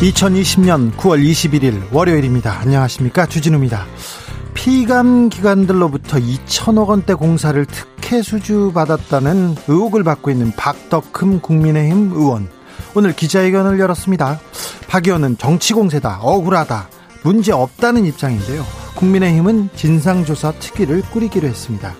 [0.00, 2.58] 2020년 9월 21일 월요일입니다.
[2.60, 3.24] 안녕하십니까.
[3.24, 3.86] 주진우입니다.
[4.52, 12.48] 피감 기관들로부터 2천억 원대 공사를 특혜 수주 받았다는 의혹을 받고 있는 박덕흠 국민의힘 의원.
[12.94, 14.38] 오늘 기자회견을 열었습니다.
[14.86, 16.90] 박 의원은 정치 공세다, 억울하다,
[17.22, 18.66] 문제 없다는 입장인데요.
[18.96, 21.94] 국민의힘은 진상조사 특위를 꾸리기로 했습니다.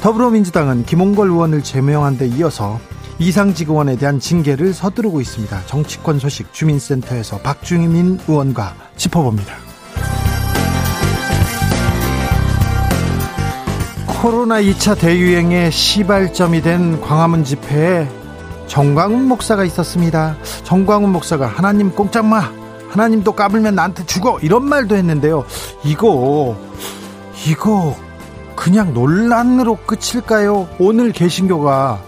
[0.00, 2.78] 더불어민주당은 김홍걸 의원을 제명한 데 이어서
[3.22, 5.66] 이상직원에 대한 징계를 서두르고 있습니다.
[5.66, 9.54] 정치권 소식 주민센터에서 박주민 의원과 짚어봅니다.
[14.06, 18.08] 코로나 2차 대유행의 시발점이 된 광화문 집회에
[18.66, 20.36] 정광훈 목사가 있었습니다.
[20.64, 22.50] 정광훈 목사가 하나님 꼼짝마
[22.90, 25.44] 하나님도 까불면 나한테 죽어 이런 말도 했는데요.
[25.84, 26.56] 이거
[27.46, 27.96] 이거
[28.56, 30.68] 그냥 논란으로 끝일까요?
[30.78, 32.00] 오늘 개신교가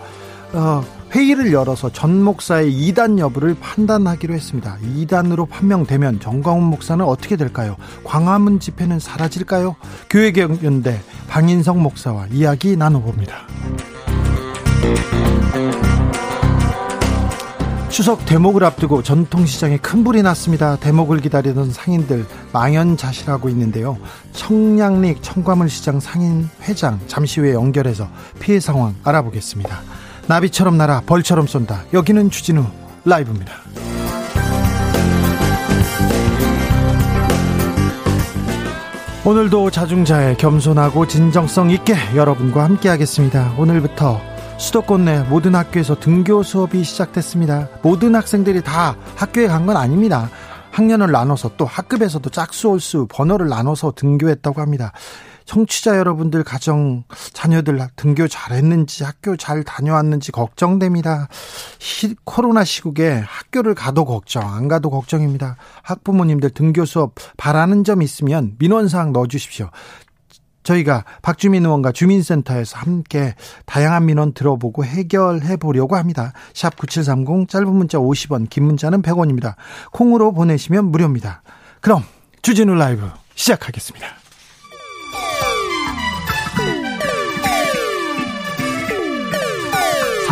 [0.53, 0.85] 어,
[1.15, 4.77] 회의를 열어서 전 목사의 이단 여부를 판단하기로 했습니다.
[4.97, 7.77] 이단으로 판명되면 정광훈 목사는 어떻게 될까요?
[8.03, 9.77] 광화문 집회는 사라질까요?
[10.11, 13.47] 교회경연대 방인성 목사와 이야기 나눠봅니다.
[17.91, 20.75] 추석 대목을 앞두고 전통시장에 큰 불이 났습니다.
[20.75, 23.97] 대목을 기다리던 상인들 망연자실하고 있는데요.
[24.33, 28.09] 청량리 청과물 시장 상인 회장 잠시 후에 연결해서
[28.41, 29.81] 피해 상황 알아보겠습니다.
[30.27, 31.85] 나비처럼 날아 벌처럼 쏜다.
[31.93, 32.65] 여기는 주진우
[33.05, 33.53] 라이브입니다.
[39.25, 43.55] 오늘도 자중자애 겸손하고 진정성 있게 여러분과 함께 하겠습니다.
[43.59, 44.21] 오늘부터
[44.59, 47.69] 수도권 내 모든 학교에서 등교 수업이 시작됐습니다.
[47.83, 50.29] 모든 학생들이 다 학교에 간 건 아닙니다.
[50.73, 54.93] 학년을 나눠서 또 학급에서도 짝수, 올수, 번호를 나눠서 등교했다고 합니다.
[55.45, 61.29] 청취자 여러분들 가정 자녀들 등교 잘했는지 학교 잘 다녀왔는지 걱정됩니다.
[61.79, 65.57] 시, 코로나 시국에 학교를 가도 걱정 안 가도 걱정입니다.
[65.83, 69.71] 학부모님들 등교 수업 바라는 점 있으면 민원사항 넣어주십시오.
[70.65, 73.35] 저희가 박주민 의원과 주민센터에서 함께
[73.67, 76.33] 다양한 민원 들어보고 해결해 보려고 합니다.
[76.55, 79.57] 샵 9730 짧은 문자 50원 긴 문자는 100원입니다.
[79.93, 81.43] 콩으로 보내시면 무료입니다.
[81.81, 82.03] 그럼
[82.41, 84.24] 주진우 라이브 시작하겠습니다.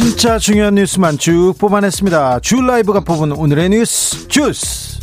[0.00, 2.40] 진짜 중요한 뉴스만 쭉 뽑아냈습니다.
[2.40, 5.00] 주 라이브가 뽑은 오늘의 뉴스 주스.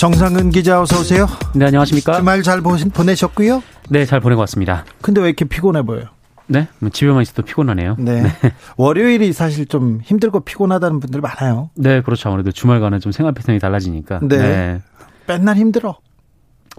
[0.00, 1.26] 정상근 기자 어서 오세요.
[1.54, 2.16] 네 안녕하십니까.
[2.16, 3.62] 주말 잘 보내셨고요.
[3.90, 4.86] 네 잘 보내고 왔습니다.
[5.02, 6.06] 근데 왜 이렇게 피곤해 보여요?
[6.46, 7.96] 네, 뭐 집에만 있어도 피곤하네요.
[7.98, 8.22] 네.
[8.22, 8.30] 네.
[8.78, 11.68] 월요일이 사실 좀 힘들고 피곤하다는 분들 많아요.
[11.74, 12.30] 네, 그렇죠.
[12.30, 14.20] 아무래도 주말과는 좀 생활 패턴이 달라지니까.
[14.22, 14.38] 네.
[14.38, 14.82] 네.
[15.26, 15.98] 맨날 힘들어.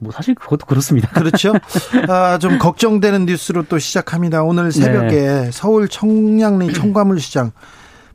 [0.01, 1.09] 뭐 사실 그것도 그렇습니다.
[1.19, 1.53] 그렇죠.
[2.07, 4.43] 아, 좀 걱정되는 뉴스로 또 시작합니다.
[4.43, 5.51] 오늘 새벽에 네.
[5.51, 7.51] 서울 청량리 청과물시장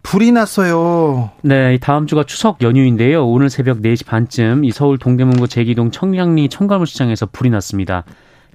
[0.03, 1.31] 불이 났어요.
[1.43, 3.27] 네, 다음 주가 추석 연휴인데요.
[3.27, 8.05] 오늘 새벽 4시 반쯤 이 서울 동대문구 제기동 청량리 청과물시장에서 불이 났습니다.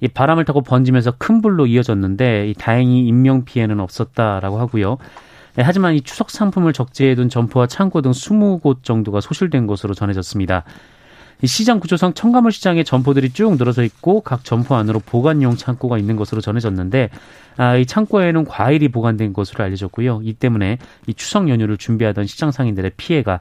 [0.00, 4.98] 이 바람을 타고 번지면서 큰 불로 이어졌는데 다행히 인명 피해는 없었다라고 하고요.
[5.54, 10.64] 네, 하지만 이 추석 상품을 적재해둔 점포와 창고 등 20곳 정도가 소실된 것으로 전해졌습니다.
[11.44, 16.40] 시장 구조상 청가물 시장에 점포들이 쭉 늘어서 있고 각 점포 안으로 보관용 창고가 있는 것으로
[16.40, 17.10] 전해졌는데
[17.58, 20.20] 아, 이 창고에는 과일이 보관된 것으로 알려졌고요.
[20.22, 23.40] 이 때문에 이 추석 연휴를 준비하던 시장 상인들의 피해가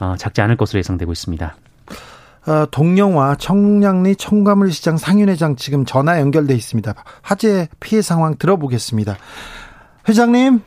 [0.00, 1.56] 어, 작지 않을 것으로 예상되고 있습니다.
[2.48, 6.94] 어, 동영화 청량리 청가물 시장 상인회장 지금 전화 연결돼 있습니다.
[7.22, 9.16] 화재 피해 상황 들어보겠습니다.
[10.08, 10.60] 회장님.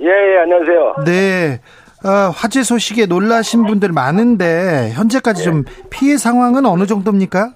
[0.00, 1.04] 예, 예 안녕하세요.
[1.06, 1.60] 네.
[2.04, 7.52] 어, 화재 소식에 놀라신 분들 많은데 현재까지 좀 피해 상황은 어느 정도입니까?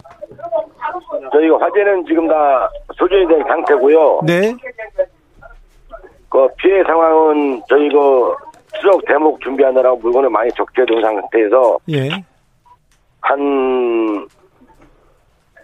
[1.33, 4.21] 저희가 화재는 지금 다 소진이 된 상태고요.
[4.25, 4.55] 네.
[6.29, 8.35] 그 피해 상황은 저희 그
[8.79, 12.09] 추석 대목 준비하느라고 물건을 많이 적재된 상태에서 예.
[13.21, 14.27] 한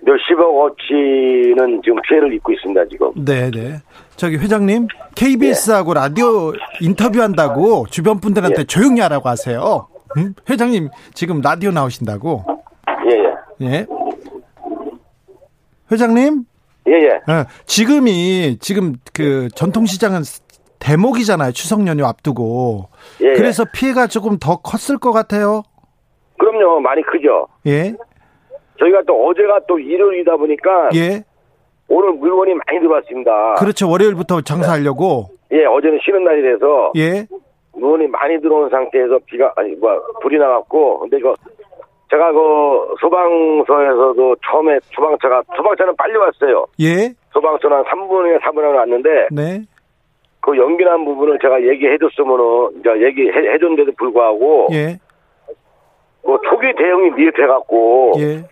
[0.04, 3.12] 몇십억 어치는 지금 피해를 입고 있습니다, 지금.
[3.14, 3.80] 네, 네.
[4.16, 8.64] 저기 회장님, KBS하고 라디오 인터뷰한다고 주변 분들한테 예.
[8.64, 9.88] 조용히 하라고 하세요.
[10.16, 10.34] 응?
[10.48, 12.44] 회장님, 지금 라디오 나오신다고.
[13.10, 13.66] 예, 예.
[13.66, 13.86] 예.
[15.90, 16.44] 회장님,
[16.88, 17.32] 예, 예.
[17.32, 20.22] 어, 지금이 지금 그 전통시장은
[20.78, 21.52] 대목이잖아요.
[21.52, 22.88] 추석 연휴 앞두고.
[23.22, 23.32] 예, 예.
[23.34, 25.62] 그래서 피해가 조금 더 컸을 것 같아요.
[26.38, 27.46] 그럼요, 많이 크죠.
[27.66, 27.94] 예,
[28.78, 31.24] 저희가 또 어제가 또 일요일이다 보니까 예.
[31.92, 33.54] 오늘 물건이 많이 들어왔습니다.
[33.58, 33.90] 그렇죠.
[33.90, 35.26] 월요일부터 장사하려고.
[35.52, 37.26] 예, 어제는 쉬는 날이라서 예,
[37.74, 41.34] 물건이 많이 들어온 상태에서 비가 아니 뭐 불이 나갔고 근데 이거
[42.08, 46.64] 제가 그 소방서에서도 처음에 소방차가 소방차는 빨리 왔어요.
[46.80, 49.60] 예, 소방서는 한 3분이나 4분이나 왔는데 네,
[50.40, 54.96] 그 연기난 부분을 제가 얘기해줬으면은 이제 얘기해줬는데도 불구하고 예,
[56.24, 58.44] 그 초기 대응이 미흡해갖고 예.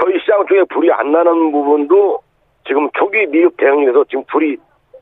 [0.00, 2.20] 저희 시장 쪽에 불이 안 나는 부분도
[2.66, 4.56] 지금 초기 미흡 대응에서 지금 불이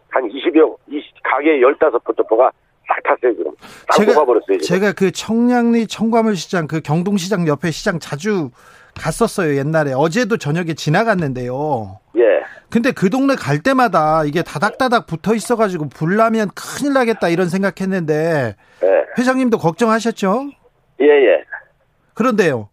[0.08, 2.50] 한 20여 20, 가게 15포토포가
[2.88, 3.52] 싹 탔어요 지금
[3.86, 4.60] 다 뽑아버렸어요 지금.
[4.60, 8.50] 제가 그 청량리 청과물 시장 그 경동시장 옆에 시장 자주
[8.98, 12.00] 갔었어요 옛날에 어제도 저녁에 지나갔는데요.
[12.16, 12.22] 예.
[12.70, 18.56] 근데 그 동네 갈 때마다 이게 다닥다닥 붙어 있어가지고 불 나면 큰일 나겠다 이런 생각했는데
[18.82, 18.88] 예.
[19.18, 20.50] 회장님도 걱정하셨죠?
[21.00, 21.44] 예, 예.
[22.14, 22.68] 그런데요.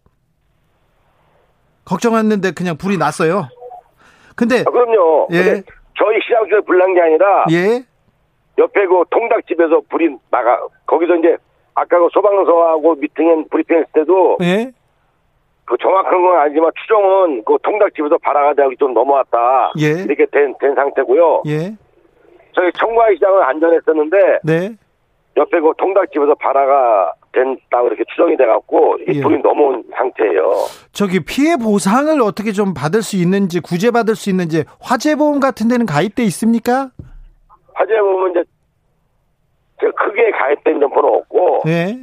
[1.84, 3.48] 걱정했는데 그냥 불이 났어요.
[4.38, 5.26] 근데 아, 그럼요.
[5.32, 5.42] 예.
[5.42, 5.62] 근데
[5.98, 7.82] 저희 시장 쪽에 불난 게 아니라 예,
[8.56, 11.36] 옆에 그 통닭집에서 불이 나가 거기서 이제
[11.74, 14.70] 아까 그 소방서하고 미팅한 브리핑했을 때도 예,
[15.64, 19.72] 그 정확한 건 아니지만 추정은 그 통닭집에서 발화가 되고 좀 넘어왔다.
[19.80, 20.04] 예.
[20.04, 21.42] 이렇게 된, 된 상태고요.
[21.46, 21.76] 예,
[22.54, 24.70] 저희 청과의 시장은 안전했었는데 네,
[25.36, 29.20] 옆에 그 통닭집에서 발화가 된다고 이렇게 추정이 돼갖고 이 예.
[29.20, 30.50] 불이 넘어온 상태예요.
[30.92, 35.86] 저기 피해 보상을 어떻게 좀 받을 수 있는지 구제 받을 수 있는지 화재보험 같은 데는
[35.86, 36.90] 가입돼 있습니까?
[37.74, 38.42] 화재 보면 이제
[39.78, 41.96] 크게 가입된 점포는 없고 예,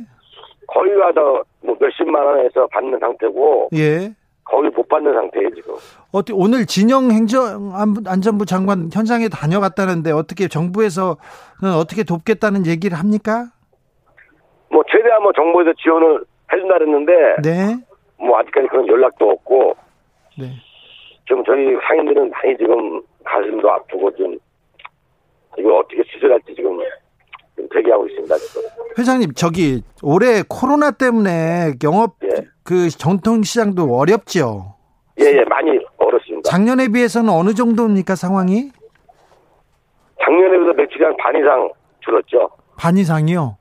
[0.68, 4.14] 거의 가서 뭐 몇십만 원에서 받는 상태고 예.
[4.46, 5.74] 거의 못 받는 상태예요 지금.
[6.12, 11.16] 어떻게 오늘 진영 행정안전부 장관 현장에 다녀갔다는데 어떻게 정부에서는
[11.78, 13.48] 어떻게 돕겠다는 얘기를 합니까?
[14.76, 17.14] 뭐 최대한 뭐 정부에서 지원을 해준다 그랬는데
[17.44, 17.78] 네,
[18.18, 19.74] 뭐 아직까지 그런 연락도 없고
[20.38, 20.52] 네.
[21.26, 24.38] 지금 저희 상인들은 많이 지금 가슴도 아프고 좀
[25.58, 26.78] 이걸 어떻게 수술할지 지금
[27.56, 28.62] 좀 대기하고 있습니다 지금.
[29.00, 32.44] 회장님 저기 올해 코로나 때문에 영업 예.
[32.66, 34.76] 그 전통 시장도 어렵지요.
[35.22, 36.50] 예예 많이 어렵습니다.
[36.50, 38.72] 작년에 비해서는 어느 정도입니까 상황이?
[40.22, 41.70] 작년에 비해서 며칠이 한 반 이상
[42.02, 42.50] 줄었죠.
[42.78, 43.56] 반 이상이요.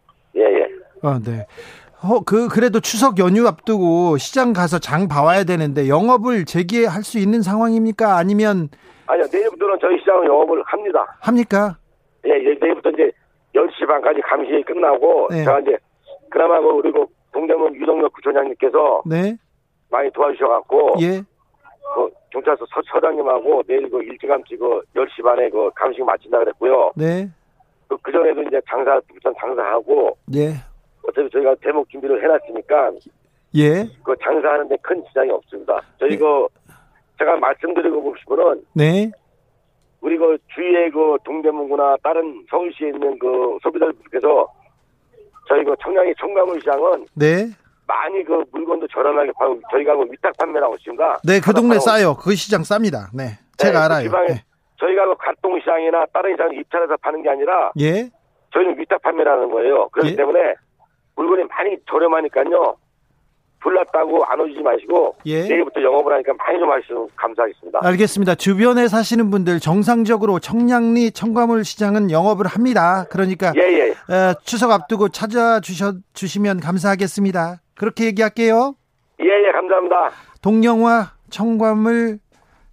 [1.05, 1.47] 아, 네.
[2.03, 7.43] 어, 그, 그래도 추석 연휴 앞두고 시장 가서 장 봐와야 되는데 영업을 재개할 수 있는
[7.43, 8.17] 상황입니까?
[8.17, 8.69] 아니면
[9.07, 11.17] 아니요 내일부터는 저희 시장은 영업을 합니다.
[11.21, 11.77] 합니까?
[12.27, 13.11] 예, 예, 내일부터 이제
[13.55, 15.45] 10시 반까지 감시 끝나고, 네.
[15.45, 15.77] 제가 이제,
[16.31, 19.37] 그나마 그, 그리고 동대문 유동혁 구청장님께서 네.
[19.91, 21.21] 많이 도와주셔갖고, 예.
[21.95, 26.93] 그 경찰서 서, 서장님하고 내일 그 일찌감치 그 10시 반에 그 감식 마친다 그랬고요.
[26.97, 27.29] 네.
[27.89, 30.55] 그, 그 전에도 이제 장사, 부천 장사하고, 예.
[31.09, 32.93] 어차피 저희가 대목 준비를 해놨으니까,
[33.57, 33.85] 예.
[34.03, 35.81] 그 장사하는데 큰 지장이 없습니다.
[35.99, 36.17] 저희 네.
[36.19, 36.47] 그,
[37.19, 39.11] 제가 말씀드리고 싶으면, 네.
[40.01, 44.47] 우리 그 주위에 그 동대문구나 다른 서울시에 있는 그 소비자들께서
[45.49, 47.49] 저희 그 청량리 청가물 시장은 네.
[47.87, 51.21] 많이 그 물건도 저렴하게 팔고 저희가 그 위탁 판매라고 있습니다.
[51.25, 52.17] 네, 그 동네 싸요.
[52.17, 53.09] 그 시장 쌉니다.
[53.15, 53.39] 네.
[53.57, 54.03] 제가 네, 그 알아요.
[54.03, 54.45] 지방에 네.
[54.79, 58.11] 저희가 그 갈동 시장이나 다른 시장 입찰해서 파는 게 아니라 예.
[58.53, 59.89] 저희는 위탁 판매라는 거예요.
[59.89, 60.17] 그렇기 예.
[60.17, 60.55] 때문에
[61.17, 62.77] 물건이 많이 저렴하니까요.
[63.65, 65.41] 불났다고 안 오시지 마시고 예.
[65.49, 67.81] 내일부터 영업을 하니까 많이 좀 하시면 감사하겠습니다.
[67.83, 68.35] 알겠습니다.
[68.35, 73.07] 주변에 사시는 분들 정상적으로 청량리 청과물 시장은 영업을 합니다.
[73.09, 73.91] 그러니까 예예.
[73.91, 77.63] 어, 추석 앞두고 찾아주셔 주시면 감사하겠습니다.
[77.75, 78.75] 그렇게 얘기할게요.
[79.21, 80.11] 예예 감사합니다.
[80.43, 82.19] 동영화 청과물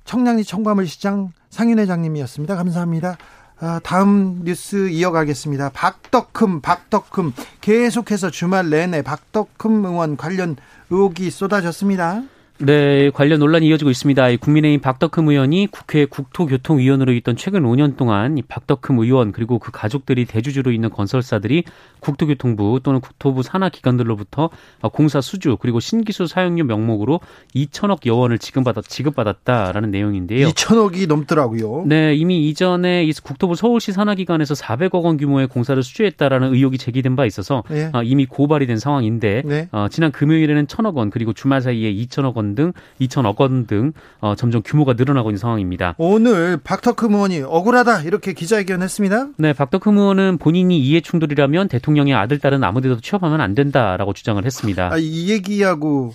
[0.04, 2.56] 청량리 청과물 시장 상윤 회장님이었습니다.
[2.58, 3.16] 감사합니다.
[3.64, 5.70] 아, 다음 뉴스 이어가겠습니다.
[5.70, 10.56] 박덕흠, 박덕흠 계속해서 주말 내내 박덕흠 의원 관련
[10.90, 12.24] 의혹이 쏟아졌습니다.
[12.64, 14.36] 네, 관련 논란이 이어지고 있습니다.
[14.38, 20.26] 국민의힘 박덕흠 의원이 국회 국토교통위원으로 있던 최근 5년 동안 이 박덕흠 의원 그리고 그 가족들이
[20.26, 21.64] 대주주로 있는 건설사들이
[22.02, 24.52] 국토교통부 또는 국토부 산하 기관들로부터
[24.94, 27.20] 공사 수주 그리고 신기술 사용료 명목으로
[27.56, 30.48] 2천억 여 원을 지급받았, 지급받았다라는 내용인데요.
[30.50, 31.86] 2천억이 넘더라고요.
[31.88, 37.16] 네, 이미 이전에 이 국토부 서울시 산하 기관에서 400억 원 규모의 공사를 수주했다라는 의혹이 제기된
[37.16, 37.92] 바 있어서 네.
[38.04, 39.70] 이미 고발이 된 상황인데 네.
[39.72, 44.94] 어, 지난 금요일에는 1천억 원 그리고 주말 사이에 2천억 원등 2천억 원등 어, 점점 규모가
[44.94, 45.96] 늘어나고 있는 상황입니다.
[45.98, 49.30] 오늘 박덕흠 의원이 억울하다 이렇게 기자회견했습니다.
[49.38, 54.90] 네, 박덕흠 의원은 본인이 이해 충돌이라면 대통령의 아들 딸은 아무데도 취업하면 안 된다라고 주장을 했습니다.
[54.92, 56.14] 아, 이 얘기하고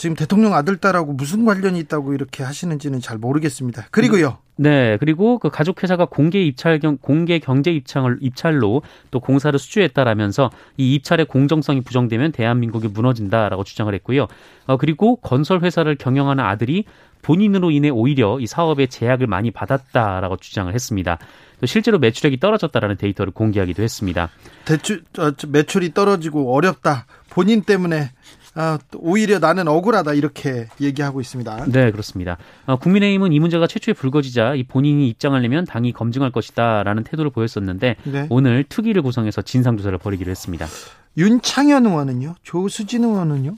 [0.00, 3.88] 지금 대통령 아들 딸하고 무슨 관련이 있다고 이렇게 하시는지는 잘 모르겠습니다.
[3.90, 4.38] 그리고요.
[4.62, 10.50] 네, 그리고 그 가족 회사가 공개 입찰 경 공개 경제 입찰을 입찰로 또 공사를 수주했다라면서
[10.76, 14.26] 이 입찰의 공정성이 부정되면 대한민국이 무너진다라고 주장을 했고요.
[14.66, 16.84] 어, 그리고 건설 회사를 경영하는 아들이
[17.22, 21.16] 본인으로 인해 오히려 이 사업에 제약을 많이 받았다라고 주장을 했습니다.
[21.58, 24.28] 또 실제로 매출액이 떨어졌다라는 데이터를 공개하기도 했습니다.
[24.66, 27.06] 대출 어, 매출이 떨어지고 어렵다.
[27.30, 28.10] 본인 때문에
[28.54, 31.66] 아, 오히려 나는 억울하다 이렇게 얘기하고 있습니다.
[31.68, 32.36] 네, 그렇습니다.
[32.66, 37.96] 어, 국민의힘은 이 문제가 최초에 불거지자 이 본인이 입장을 내면 당이 검증할 것이다라는 태도를 보였었는데
[38.04, 38.26] 네.
[38.28, 40.66] 오늘 특위를 구성해서 진상 조사를 벌이기로 했습니다.
[41.16, 42.34] 윤창현 의원은요?
[42.42, 43.54] 조수진 의원은요?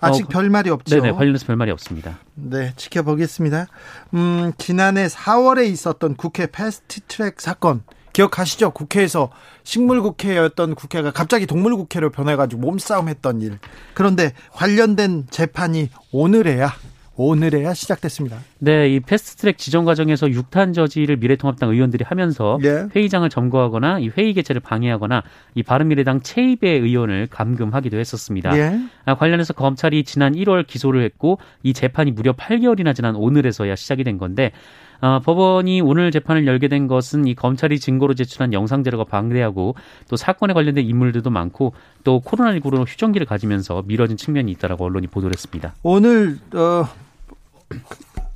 [0.00, 0.96] 아직 어, 별말이 없죠.
[0.96, 2.18] 네네, 관련해서 별말이 없습니다.
[2.34, 3.66] 네, 지켜보겠습니다.
[4.14, 8.70] 음, 지난해 4월에 있었던 국회 패스트 트랙 사건 기억하시죠?
[8.72, 9.30] 국회에서
[9.64, 13.58] 식물 국회였던 국회가 갑자기 동물 국회로 변해가지고 몸싸움했던 일.
[13.94, 16.72] 그런데 관련된 재판이 오늘에야
[17.16, 18.38] 오늘에야 시작됐습니다.
[18.62, 22.86] 네, 이 패스트트랙 지정 과정에서 6탄 저지를 미래통합당 의원들이 하면서 네.
[22.94, 25.22] 회의장을 점거하거나 이 회의 개최를 방해하거나
[25.54, 28.50] 이 바른미래당 최입의 의원을 감금하기도 했었습니다.
[28.50, 28.78] 네.
[29.06, 34.18] 아, 관련해서 검찰이 지난 1월 기소를 했고 이 재판이 무려 8개월이나 지난 오늘에서야 시작이 된
[34.18, 34.52] 건데
[35.00, 39.74] 어, 법원이 오늘 재판을 열게 된 것은 이 검찰이 증거로 제출한 영상 자료가 방대하고
[40.08, 41.72] 또 사건에 관련된 인물들도 많고
[42.04, 45.74] 또 코로나19로 휴전기를 가지면서 미뤄진 측면이 있다라고 언론이 보도를 했습니다.
[45.82, 46.84] 오늘 어,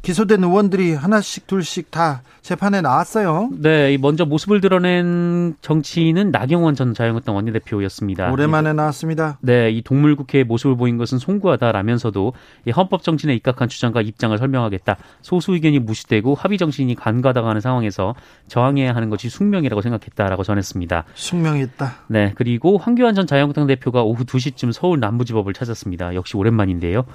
[0.04, 3.48] 기소된 의원들이 하나씩 둘씩 다 재판에 나왔어요.
[3.56, 8.30] 네, 먼저 모습을 드러낸 정치인은 나경원 전 자유한국당 원내대표였습니다.
[8.30, 9.38] 오랜만에 나왔습니다.
[9.40, 12.34] 네, 이 동물국회의 모습을 보인 것은 송구하다라면서도
[12.66, 14.98] 이 헌법 정신에 입각한 주장과 입장을 설명하겠다.
[15.22, 18.14] 소수 의견이 무시되고 합의 정신이 간과당하는 상황에서
[18.48, 21.04] 저항해야 하는 것이 숙명이라고 생각했다라고 전했습니다.
[21.14, 21.94] 숙명했다.
[22.08, 26.14] 네, 그리고 황교안 전 자유한국당 대표가 오후 2시쯤 서울 남부지법을 찾았습니다.
[26.14, 27.06] 역시 오랜만인데요.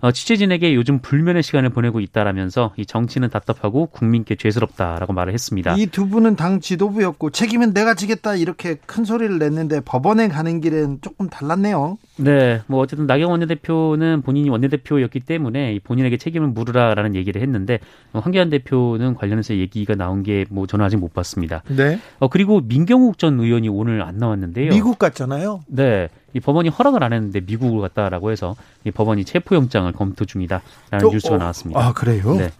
[0.00, 5.74] 어, 취재진에게 요즘 불면의 시간을 보내고 있다라면서 이 정치는 답답하고 국민께 죄스럽다라고 말을 했습니다.
[5.76, 10.98] 이 두 분은 당 지도부였고 책임은 내가 지겠다 이렇게 큰 소리를 냈는데 법원에 가는 길은
[11.00, 11.98] 조금 달랐네요.
[12.16, 17.78] 네, 뭐 어쨌든 나경원 원내대표는 본인이 원내대표였기 때문에 본인에게 책임을 물으라라는 얘기를 했는데
[18.12, 21.62] 어, 황교안 대표는 관련해서 얘기가 나온 게 뭐 저는 아직 못 봤습니다.
[21.68, 21.98] 네.
[22.18, 24.70] 어 그리고 민경욱 전 의원이 오늘 안 나왔는데요.
[24.70, 25.60] 미국 갔잖아요.
[25.66, 26.08] 네.
[26.34, 28.54] 이 법원이 허락을 안 했는데 미국으로 갔다라고 해서
[28.84, 31.80] 이 법원이 체포영장을 검토 중이다라는 어, 뉴스가 나왔습니다.
[31.80, 32.34] 아 그래요?
[32.34, 32.50] 네.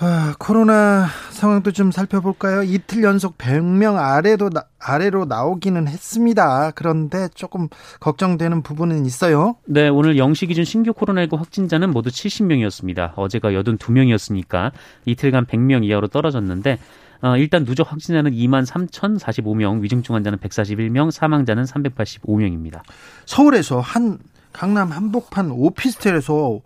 [0.00, 2.62] 아, 코로나 상황도 좀 살펴볼까요?
[2.62, 6.70] 이틀 연속 100명 아래로, 아래로 나오기는 했습니다.
[6.76, 9.56] 그런데 조금 걱정되는 부분은 있어요.
[9.64, 13.14] 네, 오늘 0시 기준 신규 코로나19 확진자는 모두 70명이었습니다.
[13.16, 14.70] 어제가 82명이었으니까
[15.04, 16.78] 이틀간 100명 이하로 떨어졌는데
[17.22, 22.80] 어, 일단 누적 확진자는 2만 3,045명, 위중증 환자는 141명, 사망자는 385명입니다.
[23.26, 24.18] 서울에서 한
[24.52, 26.60] 강남 한복판 오피스텔에서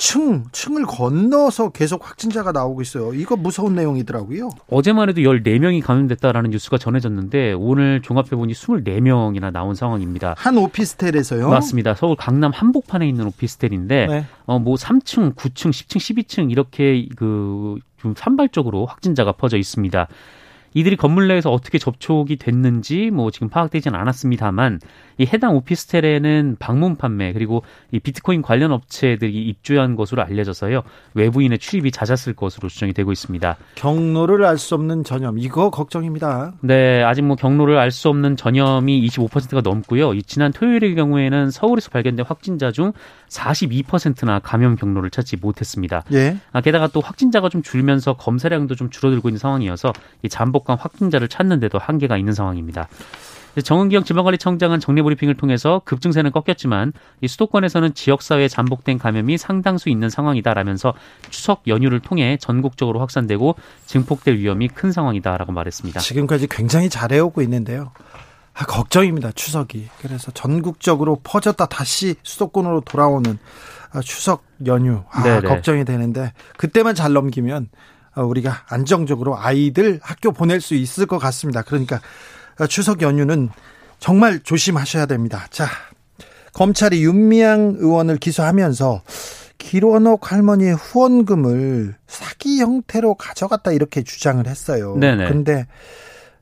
[0.00, 3.12] 층, 층을 건너서 계속 확진자가 나오고 있어요.
[3.12, 4.48] 이거 무서운 내용이더라고요.
[4.70, 10.36] 어제만 해도 14명이 감염됐다라는 뉴스가 전해졌는데 오늘 종합해보니 24명이나 나온 상황입니다.
[10.38, 11.50] 한 오피스텔에서요?
[11.50, 11.94] 맞습니다.
[11.94, 14.24] 서울 강남 한복판에 있는 오피스텔인데 네.
[14.46, 20.08] 어, 뭐 3층, 9층, 10층, 12층 이렇게 그 좀 산발적으로 확진자가 퍼져 있습니다.
[20.74, 24.78] 이들이 건물 내에서 어떻게 접촉이 됐는지 뭐 지금 파악되지는 않았습니다만
[25.18, 30.82] 이 해당 오피스텔에는 방문 판매 그리고 이 비트코인 관련 업체들이 입주한 것으로 알려져서요
[31.14, 33.56] 외부인의 출입이 잦았을 것으로 추정이 되고 있습니다.
[33.74, 36.52] 경로를 알 수 없는 전염 이거 걱정입니다.
[36.60, 40.14] 네, 아직 뭐 경로를 알 수 없는 전염이 25%가 넘고요.
[40.14, 42.92] 이 지난 토요일의 경우에는 서울에서 발견된 확진자 중
[43.30, 46.04] 42%나 감염 경로를 찾지 못했습니다.
[46.12, 46.36] 예.
[46.52, 51.78] 아, 게다가 또 확진자가 좀 줄면서 검사량도 좀 줄어들고 있는 상황이어서 이 잠복간 확진자를 찾는데도
[51.78, 52.88] 한계가 있는 상황입니다.
[53.64, 60.94] 정은경 지방관리청장은 정례 브리핑을 통해서 급증세는 꺾였지만 이 수도권에서는 지역사회에 잠복된 감염이 상당수 있는 상황이다라면서
[61.30, 63.56] 추석 연휴를 통해 전국적으로 확산되고
[63.86, 65.98] 증폭될 위험이 큰 상황이다라고 말했습니다.
[66.00, 67.90] 지금까지 굉장히 잘해오고 있는데요.
[68.54, 69.32] 아, 걱정입니다.
[69.32, 69.88] 추석이.
[70.00, 73.38] 그래서 전국적으로 퍼졌다 다시 수도권으로 돌아오는
[73.92, 75.40] 아, 추석 연휴 아.
[75.40, 77.68] 걱정이 되는데 그때만 잘 넘기면
[78.16, 81.62] 어, 우리가 안정적으로 아이들 학교 보낼 수 있을 것 같습니다.
[81.62, 82.00] 그러니까
[82.58, 83.50] 어, 추석 연휴는
[83.98, 85.46] 정말 조심하셔야 됩니다.
[85.50, 85.66] 자,
[86.52, 89.02] 검찰이 윤미향 의원을 기소하면서
[89.58, 94.96] 기론옥 할머니의 후원금을 사기 형태로 가져갔다 이렇게 주장을 했어요.
[94.96, 95.28] 네네.
[95.28, 95.66] 근데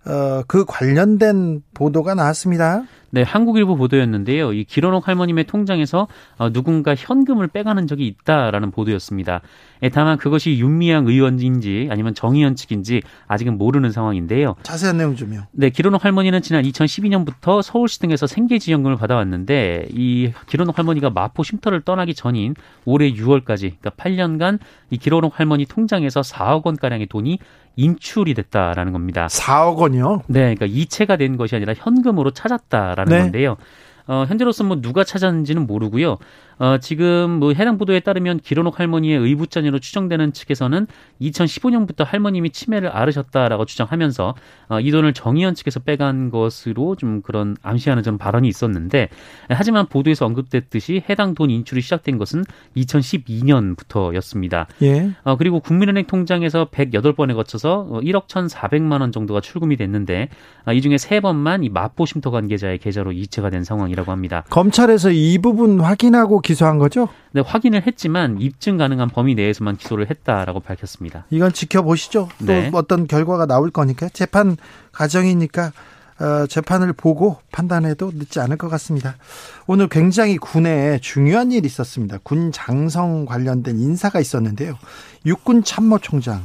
[0.07, 2.85] 어, 그 관련된 보도가 나왔습니다.
[3.11, 4.53] 네, 한국일보 보도였는데요.
[4.53, 9.41] 이 기론옥 할머님의 통장에서 어, 누군가 현금을 빼가는 적이 있다라는 보도였습니다.
[9.83, 14.57] 예, 다만 그것이 윤미향 의원인지 아니면 정의연 측인지 아직은 모르는 상황인데요.
[14.63, 15.45] 자세한 내용 좀요.
[15.53, 22.15] 네, 기론옥 할머니는 지난 2012년부터 서울시 등에서 생계지원금을 받아왔는데 이 기론옥 할머니가 마포 쉼터를 떠나기
[22.15, 24.59] 전인 올해 6월까지 그러니까 8년간
[24.91, 27.39] 이 기론옥 할머니 통장에서 4억 원 가량의 돈이
[27.79, 29.29] 인출이 됐다라는 겁니다.
[29.29, 30.23] 4억 원이요?
[30.27, 33.23] 네, 그러니까 이체가 된 것이 아니라 현금으로 찾았다 라는 네.
[33.23, 33.57] 건데요.
[34.09, 36.17] 어, 현재로서 뭐 누가 찾았는지는 모르고요.
[36.59, 40.87] 어, 지금 뭐 해당 보도에 따르면 기론옥 할머니의 의붓자녀로 추정되는 측에서는
[41.21, 44.35] 2015년부터 할머님이 치매를 앓으셨다라고 주장하면서
[44.69, 49.09] 어, 이 돈을 정의연 측에서 빼간 것으로 좀 그런 암시하는 좀 발언이 있었는데
[49.49, 52.45] 하지만 보도에서 언급됐듯이 해당 돈 인출이 시작된 것은
[52.77, 54.67] 2012년부터였습니다.
[54.83, 55.11] 예.
[55.23, 60.29] 어, 그리고 국민은행 통장에서 108번에 거쳐서 1억 1,400만 원 정도가 출금이 됐는데
[60.67, 64.45] 어, 이 중에 3번만 이 마포 쉼터 관계자의 계좌로 이체가 된 상황이라고 합니다.
[64.51, 67.09] 검찰에서 이 부분 확인하고 기소한 거죠?
[67.33, 71.27] 네, 확인을 했지만 입증 가능한 범위 내에서만 기소를 했다라고 밝혔습니다.
[71.29, 72.29] 이건 지켜보시죠.
[72.39, 72.71] 또 네.
[72.73, 74.57] 어떤 결과가 나올 거니까 재판
[74.93, 75.73] 과정이니까
[76.21, 79.17] 어, 재판을 보고 판단해도 늦지 않을 것 같습니다.
[79.67, 82.17] 오늘 굉장히 군에 중요한 일이 있었습니다.
[82.23, 84.79] 군 장성 관련된 인사가 있었는데요.
[85.27, 86.43] 육군 참모총장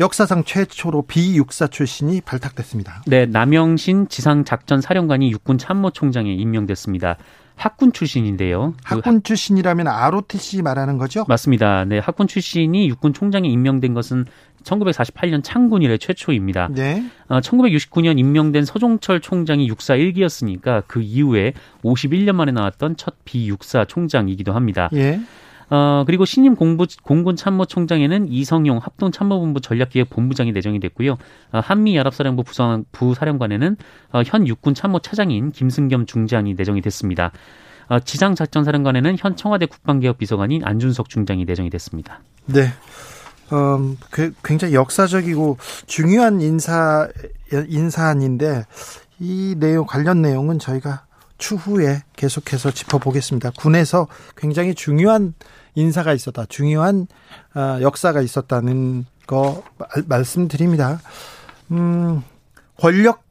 [0.00, 3.04] 역사상 최초로 비육사 출신이 발탁됐습니다.
[3.06, 7.16] 네, 남영신 지상작전사령관이 육군 참모총장에 임명됐습니다.
[7.62, 8.74] 학군 출신인데요.
[8.84, 11.24] 그 학군 출신이라면 ROTC 말하는 거죠?
[11.28, 11.84] 맞습니다.
[11.84, 14.24] 네, 학군 출신이 육군 총장에 임명된 것은
[14.64, 16.70] 1948년 창군 이래 최초입니다.
[16.72, 17.04] 네.
[17.28, 21.52] 어, 1969년 임명된 서종철 총장이 육사 1기였으니까 그 이후에
[21.84, 24.90] 51년 만에 나왔던 첫 비육사 총장이기도 합니다.
[24.94, 25.20] 예.
[25.72, 31.12] 어, 그리고 신임 공부, 공군 참모총장에는 이성용 합동 참모본부 전략기획 본부장이 내정이 됐고요.
[31.50, 33.78] 어, 한미연합사령부 부상, 부사령관에는
[34.12, 37.32] 어, 현 육군 참모 차장인 김승겸 중장이 내정이 됐습니다.
[37.88, 42.20] 어, 지상작전사령관에는 현 청와대 국방개혁 비서관인 안준석 중장이 내정이 됐습니다.
[42.44, 42.68] 네.
[43.54, 43.96] 음,
[44.44, 45.56] 굉장히 역사적이고
[45.86, 47.08] 중요한 인사
[47.50, 48.66] 인사안인데
[49.20, 51.06] 이 내용 관련 내용은 저희가
[51.38, 53.52] 추후에 계속해서 짚어보겠습니다.
[53.58, 54.06] 군에서
[54.36, 55.34] 굉장히 중요한
[55.74, 56.44] 인사가 있었다.
[56.46, 57.06] 중요한
[57.54, 59.62] 어, 역사가 있었다는 거
[60.06, 61.00] 말씀드립니다.
[61.70, 62.22] 음,
[62.78, 63.22] 권력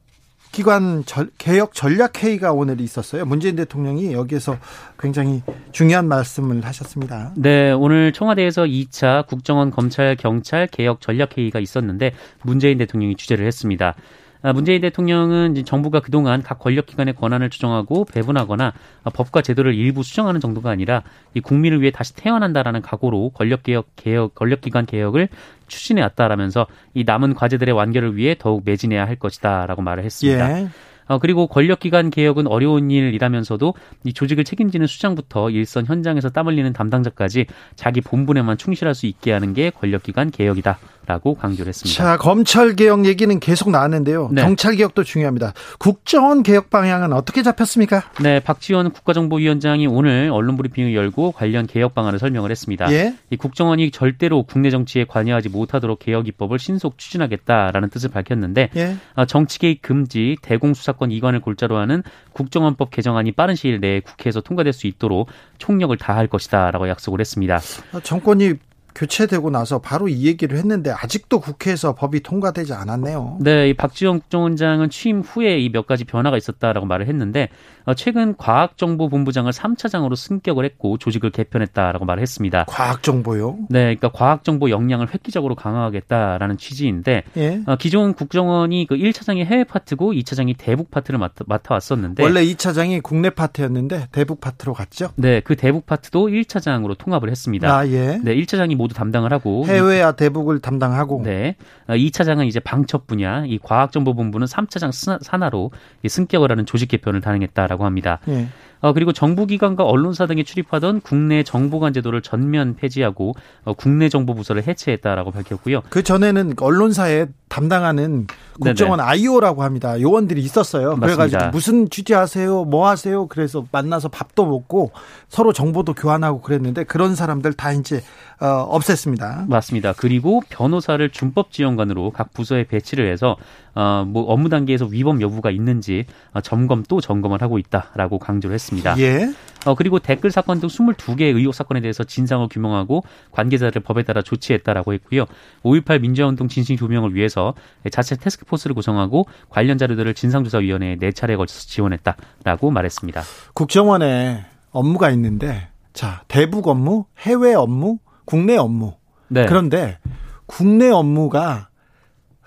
[0.52, 1.04] 기관
[1.38, 3.26] 개혁 전략 회의가 오늘 있었어요.
[3.26, 4.58] 문재인 대통령이 여기에서
[5.00, 7.32] 굉장히 중요한 말씀을 하셨습니다.
[7.38, 12.12] 네, 오늘 청와대에서 2차 국정원 검찰 경찰 개혁 전략 회의가 있었는데
[12.44, 13.96] 문재인 대통령이 주재를 했습니다.
[14.44, 18.74] 아, 문재인 대통령은 정부가 그동안 각 권력기관의 권한을 조정하고 배분하거나
[19.14, 24.86] 법과 제도를 일부 수정하는 정도가 아니라 이 국민을 위해 다시 태어난다라는 각오로 권력개혁, 개혁, 권력기관
[24.88, 25.30] 개혁을
[25.68, 30.60] 추진해 왔다라면서 이 남은 과제들의 완결을 위해 더욱 매진해야 할 것이다라고 말을 했습니다.
[30.60, 30.68] 예.
[31.12, 33.74] 어, 그리고 권력기관 개혁은 어려운 일이라면서도
[34.06, 39.54] 이 조직을 책임지는 수장부터 일선 현장에서 땀 흘리는 담당자까지 자기 본분에만 충실할 수 있게 하는
[39.54, 40.80] 게 권력기관 개혁이다.
[41.12, 42.02] 라고 강조를 했습니다.
[42.02, 44.30] 자, 검찰 개혁 얘기는 계속 나왔는데요.
[44.32, 44.44] 네.
[44.44, 45.54] 경찰 개혁도 중요합니다.
[45.78, 48.04] 국정원 개혁 방향은 어떻게 잡혔습니까?
[48.22, 52.90] 네, 박지원 국가정보위원장이 오늘 언론 브리핑을 열고 관련 개혁 방안을 설명을 했습니다.
[52.94, 53.14] 예?
[53.30, 58.96] 이 국정원이 절대로 국내 정치에 관여하지 못하도록 개혁 입법을 신속 추진하겠다라는 뜻을 밝혔는데 예?
[59.16, 64.72] 어, 정치 개입 금지, 대공수사권 이관을 골자로 하는 국정원법 개정안이 빠른 시일 내에 국회에서 통과될
[64.72, 67.60] 수 있도록 총력을 다할 것이다라고 약속을 했습니다.
[67.92, 68.54] 어, 정권이
[68.96, 73.38] 교체되고 나서 바로 이 얘기를 했는데 아직도 국회에서 법이 통과되지 않았네요.
[73.42, 77.48] 네, 이 박지원 국정원장은 취임 후에 이 몇 가지 변화가 있었다라고 말을 했는데
[77.86, 82.66] 어, 최근 과학정보본부장을 3차장으로 승격을 했고 조직을 개편했다라고 말을 했습니다.
[82.68, 83.58] 과학정보요?
[83.70, 87.62] 네, 그러니까 과학정보 역량을 획기적으로 강화하겠다라는 취지인데 예?
[87.66, 93.02] 어, 기존 국정원이 그 1차장이 해외 파트고 2차장이 대북 파트를 맡아, 맡아 왔었는데 원래 2차장이
[93.02, 95.12] 국내 파트였는데 대북 파트로 갔죠?
[95.16, 97.76] 네, 그 대북 파트도 1차장으로 통합을 했습니다.
[97.76, 98.20] 아, 예.
[98.24, 101.56] 네, 1차장이 모두 담당을 하고 해외와 대북을 담당하고 네.
[101.88, 104.92] 2차장은 어, 이제 방첩 분야, 이 과학정보본부는 3차장
[105.22, 105.72] 산하로
[106.08, 108.20] 승격을 하는 조직 개편을 단행했다라고 합니다.
[108.26, 108.48] 네.
[108.82, 114.68] 어, 그리고 정부기관과 언론사 등이 출입하던 국내 정보관 제도를 전면 폐지하고 어, 국내 정보 부서를
[114.68, 115.82] 해체했다라고 밝혔고요.
[115.90, 118.28] 그 전에는 언론사에 담당하는
[118.60, 119.10] 국정원 네네.
[119.10, 120.00] IO라고 합니다.
[120.00, 120.96] 요원들이 있었어요.
[120.96, 121.06] 맞습니다.
[121.06, 123.28] 그래가지고 무슨 취재하세요, 뭐 하세요.
[123.28, 124.92] 그래서 만나서 밥도 먹고
[125.30, 128.02] 서로 정보도 교환하고 그랬는데 그런 사람들 다 이제
[128.42, 129.48] 어, 없앴습니다.
[129.48, 129.94] 맞습니다.
[129.94, 133.36] 그리고 변호사를 준법 지원관으로 각 부서에 배치를 해서
[133.76, 138.98] 어, 뭐 업무 단계에서 위법 여부가 있는지 어, 점검 또 점검을 하고 있다라고 강조를 했습니다.
[138.98, 139.32] 예.
[139.68, 144.94] 어, 그리고 댓글 사건 등 22개의 의혹 사건에 대해서 진상을 규명하고 관계자를 법에 따라 조치했다라고
[144.94, 145.26] 했고요.
[145.64, 147.54] 5.18 민주화운동 진실 조명을 위해서
[147.92, 153.22] 자체 테스크포스를 구성하고 관련 자료들을 진상조사위원회에 네 차례 걸쳐서 지원했다라고 말했습니다.
[153.54, 158.94] 국정원에 업무가 있는데 자 대북 업무, 해외 업무, 국내 업무.
[159.28, 159.46] 네.
[159.46, 159.98] 그런데
[160.46, 161.70] 국내 업무가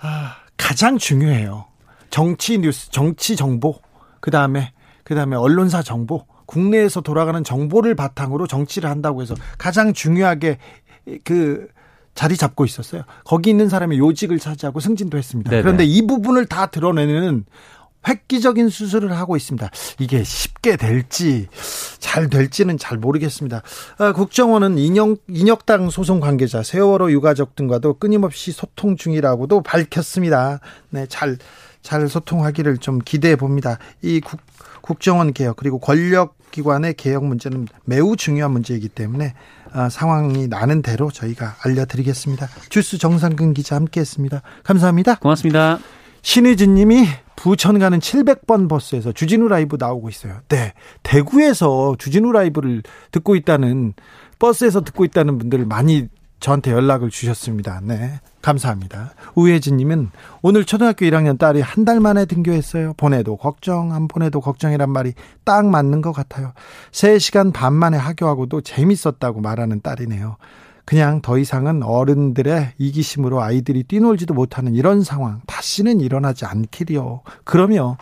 [0.00, 1.66] 아, 가장 중요해요.
[2.10, 3.78] 정치 뉴스, 정치 정보,
[4.20, 10.58] 그 다음에 그 다음에 언론사 정보, 국내에서 돌아가는 정보를 바탕으로 정치를 한다고 해서 가장 중요하게
[11.24, 11.68] 그
[12.14, 13.02] 자리 잡고 있었어요.
[13.24, 15.50] 거기 있는 사람이 요직을 차지하고 승진도 했습니다.
[15.50, 15.62] 네네.
[15.62, 17.44] 그런데 이 부분을 다 드러내는
[18.07, 19.71] 획기적인 수술을 하고 있습니다.
[19.99, 21.49] 이게 쉽게 될지
[21.99, 23.62] 잘 될지는 잘 모르겠습니다.
[23.99, 30.61] 아, 국정원은 인혁, 인혁당 소송 관계자 세월호 유가족 등과도 끊임없이 소통 중이라고도 밝혔습니다.
[30.90, 31.38] 네, 잘,
[31.83, 33.79] 잘 소통하기를 좀 기대해 봅니다.
[34.03, 34.40] 이 국,
[34.81, 39.35] 국정원 개혁 그리고 권력기관의 개혁 문제는 매우 중요한 문제이기 때문에
[39.73, 42.49] 아, 상황이 나는 대로 저희가 알려드리겠습니다.
[42.69, 44.43] 주스 정상근 기자 함께했습니다.
[44.62, 45.17] 감사합니다.
[45.17, 45.81] 고맙습니다.
[46.23, 50.38] 신의진 님이 부천 가는 700번 버스에서 주진우 라이브 나오고 있어요.
[50.49, 50.73] 네.
[51.03, 53.94] 대구에서 주진우 라이브를 듣고 있다는
[54.38, 56.09] 버스에서 듣고 있다는 분들 많이
[56.40, 57.81] 저한테 연락을 주셨습니다.
[57.83, 58.20] 네.
[58.42, 59.14] 감사합니다.
[59.35, 60.11] 우혜진 님은
[60.42, 62.92] 오늘 초등학교 1학년 딸이 한 달 만에 등교했어요.
[62.99, 66.53] 보내도 걱정, 안 보내도 걱정이란 말이 딱 맞는 것 같아요.
[66.92, 70.37] 3시간 반 만에 하교하고도 재밌었다고 말하는 딸이네요.
[70.85, 77.23] 그냥 더 이상은 어른들의 이기심으로 아이들이 뛰놀지도 못하는 이런 상황 다시는 일어나지 않기리요.
[77.44, 77.97] 그러면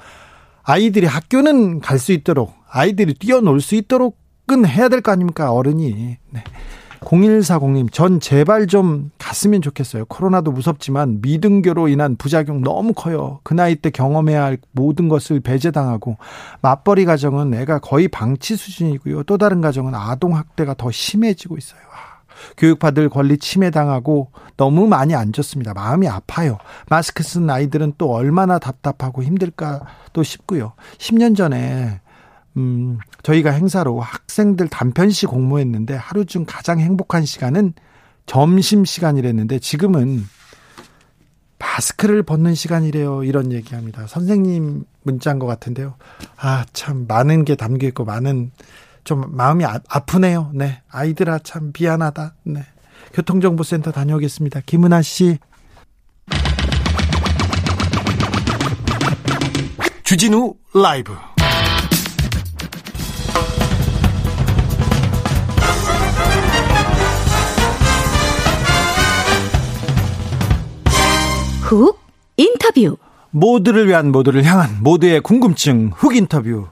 [0.64, 6.16] 아이들이 학교는 갈 수 있도록 아이들이 뛰어놀 수 있도록은 해야 될 거 아닙니까 어른이.
[6.30, 6.44] 네.
[7.00, 10.04] 0140님, 전 제발 좀 갔으면 좋겠어요.
[10.04, 13.40] 코로나도 무섭지만 미등교로 인한 부작용 너무 커요.
[13.42, 16.16] 그 나이 때 경험해야 할 모든 것을 배제당하고
[16.60, 19.24] 맞벌이 가정은 애가 거의 방치 수준이고요.
[19.24, 21.80] 또 다른 가정은 아동학대가 더 심해지고 있어요.
[22.56, 25.74] 교육받을 권리 침해당하고 너무 많이 안 좋습니다.
[25.74, 26.58] 마음이 아파요.
[26.88, 30.72] 마스크 쓴 아이들은 또 얼마나 답답하고 힘들까도 싶고요.
[30.98, 32.00] 10년 전에
[32.56, 37.72] 음, 저희가 행사로 학생들 단편시 공모했는데 하루 중 가장 행복한 시간은
[38.26, 40.24] 점심 시간이랬는데 지금은
[41.58, 43.24] 마스크를 벗는 시간이래요.
[43.24, 44.06] 이런 얘기합니다.
[44.06, 45.94] 선생님 문자인 것 같은데요.
[46.36, 48.50] 아, 참 많은 게 담겨 있고 많은
[49.04, 50.50] 좀 마음이 아, 아프네요.
[50.54, 50.82] 네.
[50.90, 52.34] 아이들아 참 미안하다.
[52.44, 52.64] 네.
[53.12, 54.60] 교통정보센터 다녀오겠습니다.
[54.64, 55.38] 김은아 씨.
[60.04, 61.14] 주진우 라이브.
[71.62, 71.98] 훅
[72.36, 72.96] 인터뷰.
[73.30, 76.68] 모두를 위한 모두를 향한 모두의 궁금증 훅 인터뷰.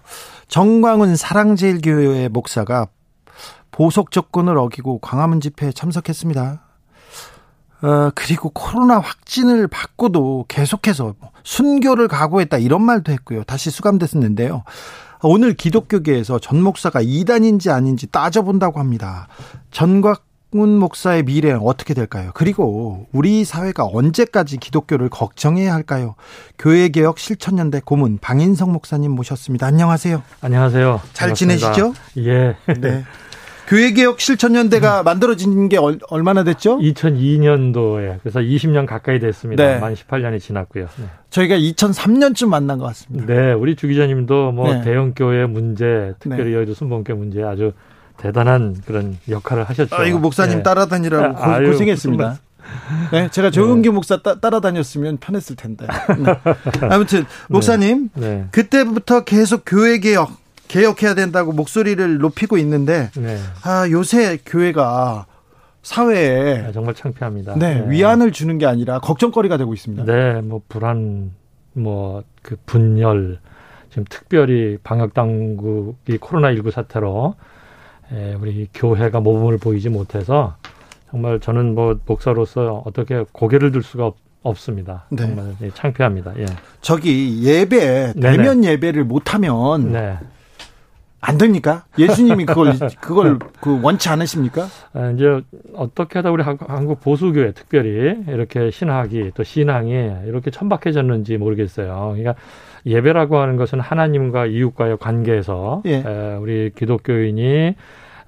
[0.51, 2.89] 정광훈 사랑제일교회 목사가
[3.71, 6.63] 보석 조건을 어기고 광화문 집회에 참석했습니다.
[7.83, 13.45] 어, 그리고 코로나 확진을 받고도 계속해서 순교를 각오했다 이런 말도 했고요.
[13.45, 14.65] 다시 수감됐었는데요.
[15.23, 19.29] 오늘 기독교계에서 전 목사가 이단인지 아닌지 따져본다고 합니다.
[19.71, 22.31] 전곽 박문 목사의 미래는 어떻게 될까요?
[22.35, 26.15] 그리고 우리 사회가 언제까지 기독교를 걱정해야 할까요?
[26.59, 29.67] 교회개혁 실천연대 고문 방인성 목사님 모셨습니다.
[29.67, 30.23] 안녕하세요.
[30.41, 31.01] 안녕하세요.
[31.13, 31.73] 잘 반갑습니다.
[31.73, 31.95] 지내시죠?
[32.19, 32.57] 예.
[32.81, 33.05] 네.
[33.69, 35.05] 교회개혁 실천연대가 음.
[35.05, 36.79] 만들어진 게 얼마나 됐죠?
[36.79, 39.65] 2002년도에 그래서 20년 가까이 됐습니다.
[39.65, 39.79] 네.
[39.79, 40.87] 만 18년이 지났고요.
[40.97, 41.05] 네.
[41.31, 43.33] 저희가 2003년쯤 만난 것 같습니다.
[43.33, 44.83] 네, 우리 주 기자님도 뭐 네.
[44.83, 46.57] 대형 교회 문제, 특별히 네.
[46.57, 47.73] 여의도 순복교 문제 아주
[48.21, 49.95] 대단한 그런 역할을 하셨죠.
[49.97, 50.63] 아, 이거 목사님 네.
[50.63, 52.39] 따라다니라고 고, 아유, 고생했습니다.
[53.13, 53.95] 네, 제가 조은기 네.
[53.95, 55.87] 목사 따, 라다녔으면 편했을 텐데.
[56.19, 56.89] 네.
[56.89, 57.27] 아무튼 네.
[57.49, 58.47] 목사님 네.
[58.51, 60.31] 그때부터 계속 교회 개혁
[60.69, 63.39] 개혁해야 된다고 목소리를 높이고 있는데 네.
[63.65, 65.27] 아 요새 교회가
[65.83, 67.57] 사회에 아, 정말 창피합니다.
[67.57, 70.05] 네, 위안을 주는 게 아니라 걱정거리가 되고 있습니다.
[70.05, 71.33] 네, 뭐 불안,
[71.73, 73.39] 뭐 그 분열,
[73.91, 77.35] 지금 특별히 방역 당국이 코로나 19 사태로
[78.13, 80.57] 예, 우리 교회가 모범을 보이지 못해서
[81.11, 85.07] 정말 저는 뭐 목사로서 어떻게 고개를 들 수가 없, 없습니다.
[85.11, 85.23] 네.
[85.23, 86.39] 정말 예, 창피합니다.
[86.39, 86.47] 예.
[86.81, 90.19] 저기 예배 대면 예배를 못하면 네.
[91.21, 91.85] 안 됩니까?
[91.99, 94.67] 예수님이 그걸 그걸 그 원치 않으십니까?
[94.95, 95.43] 아, 이제
[95.75, 99.93] 어떻게 하다 우리 한국 보수교회 특별히 이렇게 신학이 또 신앙이
[100.27, 102.15] 이렇게 천박해졌는지 모르겠어요.
[102.17, 102.35] 그러니까
[102.87, 105.97] 예배라고 하는 것은 하나님과 이웃과의 관계에서 예.
[105.97, 107.75] 에, 우리 기독교인이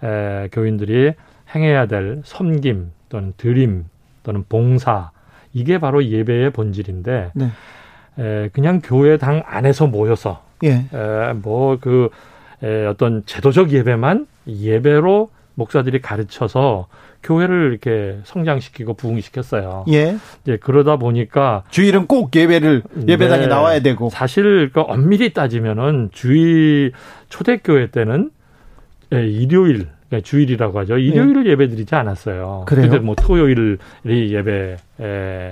[0.02, 1.12] 에, 교인들이
[1.54, 3.84] 행해야 될 섬김 또는 드림
[4.22, 5.10] 또는 봉사
[5.52, 7.50] 이게 바로 예배의 본질인데 네.
[8.18, 10.84] 에, 그냥 교회당 안에서 모여서 예.
[11.42, 12.10] 뭐그
[12.88, 16.86] 어떤 제도적 예배만 예배로 목사들이 가르쳐서
[17.22, 19.84] 교회를 이렇게 성장시키고 부흥시켰어요.
[19.92, 20.16] 예.
[20.42, 26.92] 이제 그러다 보니까 주일은 꼭 예배를 예배당에 네, 나와야 되고 사실 그 엄밀히 따지면은 주일
[27.28, 28.30] 초대교회 때는
[29.12, 30.98] 예, 일요일 그러니까 주일이라고 하죠.
[30.98, 31.50] 일요일을 예.
[31.52, 32.64] 예배드리지 않았어요.
[32.66, 32.90] 그래요?
[32.90, 34.76] 근데 뭐 토요일이 예배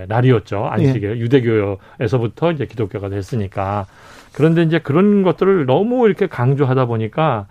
[0.08, 0.66] 날이었죠.
[0.66, 1.20] 안식일 예.
[1.20, 3.86] 유대교에서부터 이제 기독교가 됐으니까
[4.32, 7.46] 그런데 이제 그런 것들을 너무 이렇게 강조하다 보니까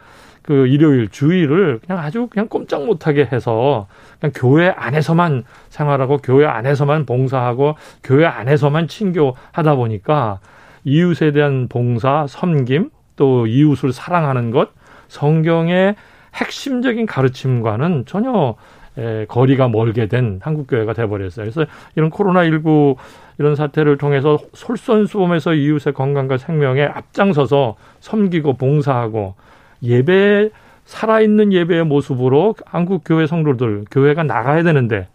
[0.49, 3.85] 그 일요일 주일을 그냥 아주 그냥 꼼짝 못하게 해서
[4.19, 10.39] 그냥 교회 안에서만 생활하고 교회 안에서만 봉사하고 교회 안에서만 친교하다 보니까
[10.85, 14.69] 이웃에 대한 봉사, 섬김, 또 이웃을 사랑하는 것,
[15.07, 15.95] 성경의
[16.33, 18.55] 핵심적인 가르침과는 전혀
[18.97, 21.43] 에, 거리가 멀게 된 한국 교회가 돼버렸어요.
[21.43, 22.95] 그래서 이런 코로나 19
[23.37, 29.35] 이런 사태를 통해서 솔선수범해서 이웃의 건강과 생명에 앞장서서 섬기고 봉사하고
[29.83, 30.49] 예배
[30.85, 35.07] 살아있는 예배의 모습으로 한국 교회 성도들 교회가 나가야 되는데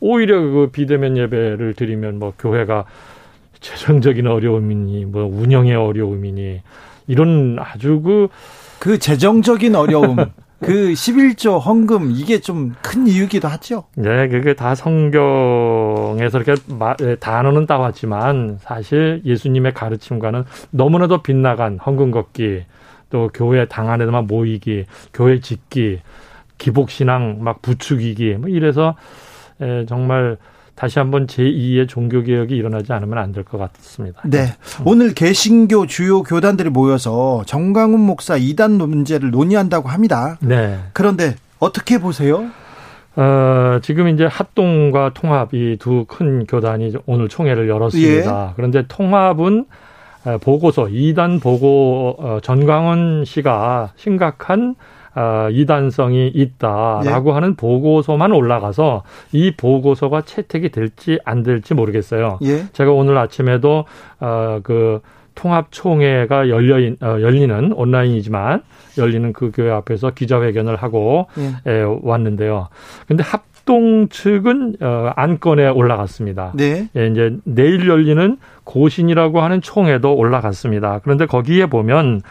[0.00, 2.84] 오히려 그 비대면 예배를 드리면 뭐 교회가
[3.60, 6.62] 재정적인 어려움이니 뭐 운영의 어려움이니
[7.08, 8.28] 이런 아주 그그
[8.78, 10.16] 그 재정적인 어려움
[10.60, 13.84] 그 11조 헌금 이게 좀 큰 이유기도 하죠.
[13.96, 16.54] 네, 그게 다 성경에서 이렇게
[17.02, 22.64] 예, 단어는 따왔지만 사실 예수님의 가르침과는 너무나도 빗나간 헌금 걷기,
[23.10, 26.00] 또 교회 당 안에만 모이기, 교회 짓기,
[26.58, 28.94] 기복 신앙 막 부추기기 뭐 이래서
[29.60, 30.36] 에, 정말
[30.74, 34.20] 다시 한번 제2의 종교 개혁이 일어나지 않으면 안 될 것 같습니다.
[34.24, 34.46] 네.
[34.84, 40.36] 오늘 개신교 주요 교단들이 모여서 정강훈 목사 이단 문제를 논의한다고 합니다.
[40.40, 40.78] 네.
[40.92, 42.44] 그런데 어떻게 보세요?
[43.16, 48.48] 어, 지금 이제 합동과 통합 이 두 큰 교단이 오늘 총회를 열었습니다.
[48.50, 48.52] 예.
[48.54, 49.64] 그런데 통합은
[50.36, 54.74] 보고서 이단 보고 어, 전광훈 씨가 심각한
[55.14, 57.34] 어, 이단성이 있다라고 네.
[57.34, 62.38] 하는 보고서만 올라가서 이 보고서가 채택이 될지 안 될지 모르겠어요.
[62.42, 62.64] 예.
[62.72, 63.84] 제가 오늘 아침에도
[64.20, 65.00] 어, 그
[65.34, 68.62] 통합총회가 열려 어, 열리는 온라인이지만
[68.98, 71.70] 열리는 그 교회 앞에서 기자회견을 하고 예.
[71.70, 72.68] 에, 왔는데요.
[73.06, 76.52] 근데 합 동 측은 어, 안건에 올라갔습니다.
[76.54, 76.88] 네.
[76.96, 81.00] 예, 이제 내일 열리는 고신이라고 하는 총회도 올라갔습니다.
[81.04, 82.22] 그런데 거기에 보면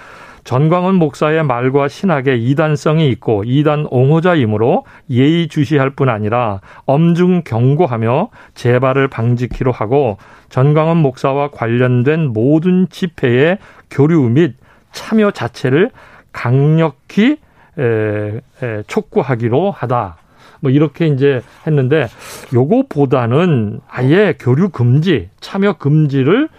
[0.45, 9.71] 전광훈 목사의 말과 신학에 이단성이 있고 이단 옹호자이므로 예의주시할 뿐 아니라 엄중 경고하며 재발을 방지키로
[9.71, 10.17] 하고
[10.49, 13.59] 전광훈 목사와 관련된 모든 집회의
[13.91, 14.55] 교류 및
[14.91, 15.91] 참여 자체를
[16.31, 17.37] 강력히
[17.77, 20.17] 에, 에, 촉구하기로 하다.
[20.59, 22.07] 뭐 이렇게 이제 했는데
[22.53, 26.49] 요거보다는 아예 교류 금지, 참여 금지를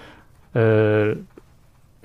[0.57, 1.15] 에,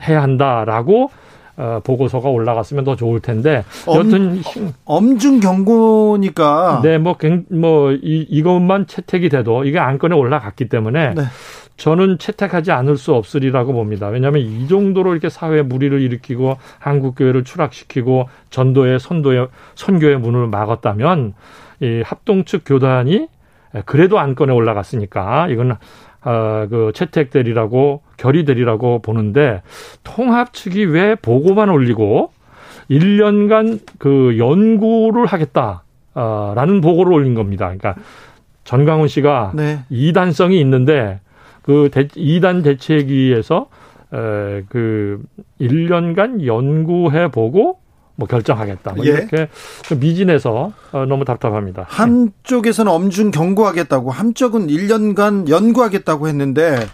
[0.02, 1.10] 해야 한다라고
[1.56, 4.42] 어, 보고서가 올라갔으면 더 좋을 텐데 여튼
[4.86, 11.24] 엄 중 경고니까 네뭐뭐 이, 이것만 채택이 돼도 이게 안건에 올라갔기 때문에 네.
[11.78, 14.08] 저는 채택하지 않을 수 없으리라고 봅니다.
[14.08, 21.34] 왜냐하면 이 정도로 이렇게 사회 무리를 일으키고 한국 교회를 추락시키고 전도의 선도의 선교의 문을 막았다면
[21.84, 23.28] 이 합동 측 교단이
[23.86, 25.78] 그래도 안건에 올라갔으니까 이건
[26.26, 29.62] 어, 그 채택되리라고 결의되리라고 보는데
[30.04, 32.32] 통합 측이 왜 보고만 올리고
[32.90, 37.66] 1년간 그 연구를 하겠다라는 보고를 올린 겁니다.
[37.66, 37.96] 그러니까
[38.64, 39.80] 전광훈 씨가 네.
[39.90, 41.20] 이단성이 있는데
[41.62, 43.68] 그 대, 이단 대책위에서
[44.14, 45.22] 에, 그
[45.60, 47.80] 1년간 연구해 보고
[48.16, 48.94] 뭐 결정하겠다.
[48.94, 49.10] 뭐 예.
[49.10, 49.50] 이렇게
[49.98, 51.86] 미진해서 어, 너무 답답합니다.
[51.90, 56.86] 한쪽에서는 엄중 경고하겠다고, 한쪽은 1년간 연구하겠다고 했는데,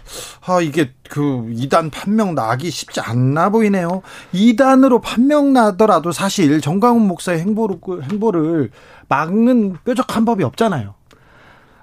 [0.46, 4.02] 아, 이게 그 2단 판명 나기 쉽지 않나 보이네요.
[4.32, 7.78] 2단으로 판명 나더라도 사실 정강훈 목사의 행보를,
[8.10, 8.70] 행보를
[9.08, 10.94] 막는 뾰족한 법이 없잖아요.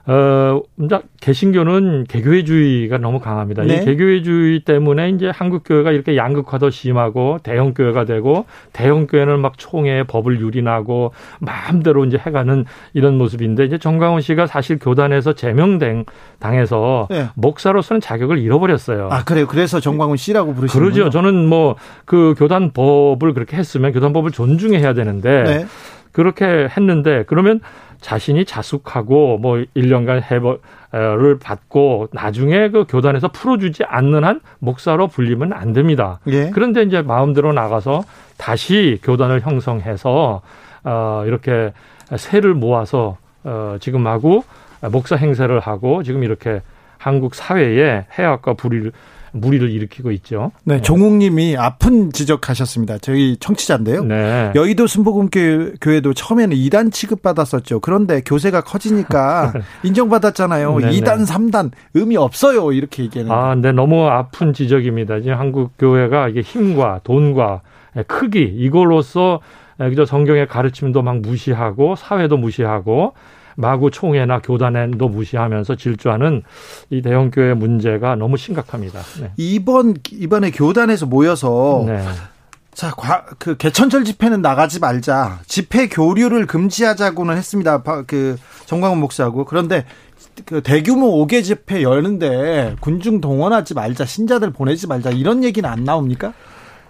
[0.07, 3.63] 어, 이제 개신교는 개교회주의가 너무 강합니다.
[3.63, 3.75] 네.
[3.75, 9.57] 이 개교회주의 때문에 이제 한국 교회가 이렇게 양극화도 심하고 대형 교회가 되고 대형 교회는 막
[9.57, 16.05] 총회 법을 유린하고 마음대로 이제 해가는 이런 모습인데 이제 정광훈 씨가 사실 교단에서 제명된
[16.39, 17.27] 당해서 네.
[17.35, 19.09] 목사로서는 자격을 잃어버렸어요.
[19.11, 19.45] 아 그래요.
[19.47, 21.09] 그래서 정광훈 씨라고 부르시는 그러죠.
[21.09, 25.65] 저는 뭐 그 교단 법을 그렇게 했으면 교단 법을 존중해야 되는데 네.
[26.11, 27.59] 그렇게 했는데 그러면
[28.01, 35.73] 자신이 자숙하고 뭐 1년간 해벌을 받고 나중에 그 교단에서 풀어주지 않는 한 목사로 불리면 안
[35.73, 36.19] 됩니다.
[36.27, 36.49] 예.
[36.51, 38.03] 그런데 이제 마음대로 나가서
[38.37, 40.41] 다시 교단을 형성해서
[40.83, 41.73] 어 이렇게
[42.15, 44.43] 세를 모아서 어 지금 하고
[44.91, 46.61] 목사 행세를 하고 지금 이렇게
[46.97, 48.91] 한국 사회에 해악과 불의를
[49.31, 50.51] 무리를 일으키고 있죠.
[50.63, 50.81] 네, 네.
[50.81, 52.97] 종욱님이 아픈 지적하셨습니다.
[52.99, 54.03] 저희 청취자인데요.
[54.03, 54.51] 네.
[54.55, 57.79] 여의도 순복음교회도 처음에는 2단 취급받았었죠.
[57.79, 60.79] 그런데 교세가 커지니까 인정받았잖아요.
[60.79, 60.91] 네네.
[60.99, 62.71] 2단, 3단 의미 없어요.
[62.71, 63.31] 이렇게 얘기하는.
[63.31, 65.21] 아, 네, 너무 아픈 지적입니다.
[65.21, 67.61] 지금 한국 교회가 이게 힘과 돈과
[68.07, 69.39] 크기 이걸로써
[69.77, 73.13] 그저 성경의 가르침도 막 무시하고 사회도 무시하고
[73.59, 76.43] 마구 총회나 교단에도 무시하면서 질주하는
[76.91, 79.01] 이 대형 교회 문제가 너무 심각합니다.
[79.19, 79.31] 네.
[79.35, 82.05] 이번 이번에 교단에서 모여서 네.
[82.75, 82.93] 자,
[83.39, 85.39] 그 개천절 집회는 나가지 말자.
[85.47, 87.81] 집회 교류를 금지하자고는 했습니다.
[88.05, 89.85] 그 정광훈 목사하고 그런데
[90.45, 96.33] 그 대규모 5개 집회 여는데 군중 동원하지 말자, 신자들 보내지 말자 이런 얘기는 안 나옵니까?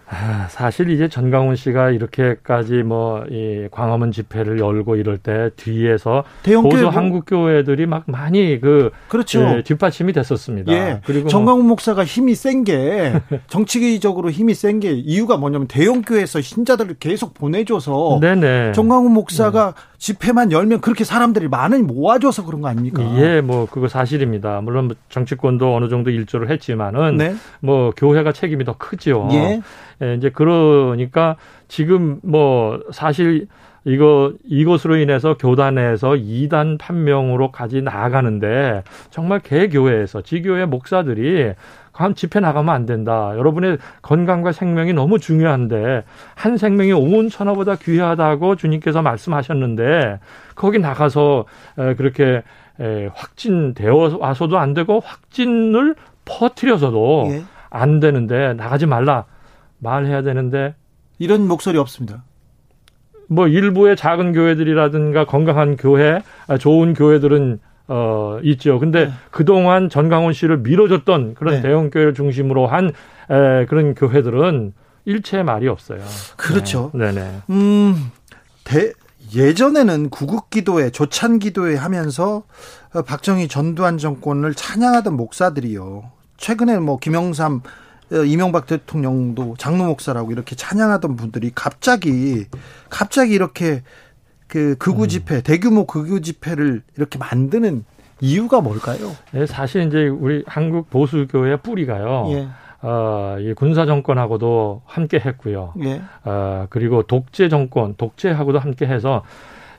[0.09, 6.83] 아, 사실 이제 전강훈 씨가 이렇게까지 뭐 이 광화문 집회를 열고 이럴 때 뒤에서 보수
[6.83, 6.89] 뭐...
[6.89, 9.41] 한국 교회들이 막 많이 그 그렇죠.
[9.41, 10.71] 예, 뒷받침이 됐었습니다.
[10.71, 11.01] 예.
[11.05, 11.69] 그리고 정강훈 뭐...
[11.69, 13.13] 목사가 힘이 센 게
[13.47, 18.73] 정치적으로 힘이 센 게 이유가 뭐냐면 대형 교회에서 신자들을 계속 보내줘서 네네.
[18.73, 19.81] 정강훈 목사가 네.
[19.97, 23.01] 집회만 열면 그렇게 사람들이 많이 모아줘서 그런 거 아닙니까?
[23.17, 24.61] 예, 뭐 그거 사실입니다.
[24.61, 27.35] 물론 뭐 정치권도 어느 정도 일조를 했지만은 네.
[27.61, 29.29] 뭐 교회가 책임이 더 크죠.
[29.31, 29.61] 예.
[30.03, 31.35] 예, 이제 그러니까
[31.67, 33.47] 지금 뭐 사실
[33.85, 41.53] 이거 이것으로 인해서 교단에서 이단 판명으로까지 나아가는데 정말 개교회에서 지교회 목사들이
[41.97, 43.31] 한 집회 나가면 안 된다.
[43.35, 46.03] 여러분의 건강과 생명이 너무 중요한데
[46.35, 50.19] 한 생명이 온 천하보다 귀하다고 주님께서 말씀하셨는데
[50.55, 51.45] 거기 나가서
[51.97, 52.43] 그렇게
[53.13, 57.43] 확진되어 와서도 안 되고 확진을 퍼뜨려서도 예.
[57.69, 59.25] 안 되는데 나가지 말라
[59.79, 60.75] 말해야 되는데
[61.19, 62.23] 이런 목소리 없습니다.
[63.29, 68.79] 뭐 일부의 작은 교회들이라든가 건강한 교회, 아, 좋은 교회들은 어, 있죠.
[68.79, 69.11] 근데 네.
[69.31, 71.61] 그동안 전강훈 씨를 밀어줬던 그런 네.
[71.61, 72.91] 대형 교회를 중심으로 한
[73.29, 74.73] 에, 그런 교회들은
[75.05, 76.01] 일체 말이 없어요.
[76.35, 76.91] 그렇죠.
[76.93, 77.11] 네.
[77.11, 77.41] 네네.
[77.49, 78.11] 음,
[78.65, 78.91] 대,
[79.33, 82.43] 예전에는 구국기도회, 조찬기도회 하면서
[82.93, 86.11] 어, 박정희 전두환 정권을 찬양하던 목사들이요.
[86.37, 87.61] 최근에 뭐 김영삼
[88.11, 92.45] 어, 이명박 대통령도 장로 목사라고 이렇게 찬양하던 분들이 갑자기
[92.89, 93.83] 갑자기 이렇게
[94.47, 95.07] 그 극우 음.
[95.07, 97.83] 집회, 대규모 극우 집회를 이렇게 만드는
[98.21, 99.11] 이유가 뭘까요?
[99.31, 102.27] 네, 사실 이제 우리 한국 보수교의 뿌리가요.
[102.31, 102.47] 예.
[102.81, 105.73] 어, 이 군사 정권하고도 함께 했고요.
[105.83, 106.01] 예.
[106.23, 109.23] 어, 그리고 독재 정권, 독재하고도 함께 해서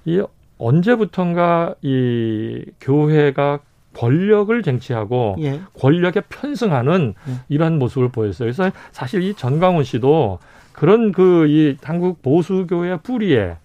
[0.05, 0.23] 이
[0.59, 3.61] 언제부턴가 이 교회가
[3.97, 5.61] 권력을 쟁취하고 예.
[5.79, 7.33] 권력에 편승하는 예.
[7.49, 8.47] 이러한 모습을 보였어요.
[8.47, 10.39] 그래서 사실 이 전광훈 씨도
[10.73, 13.57] 그런 그 이 한국 보수교의 뿌리에 에,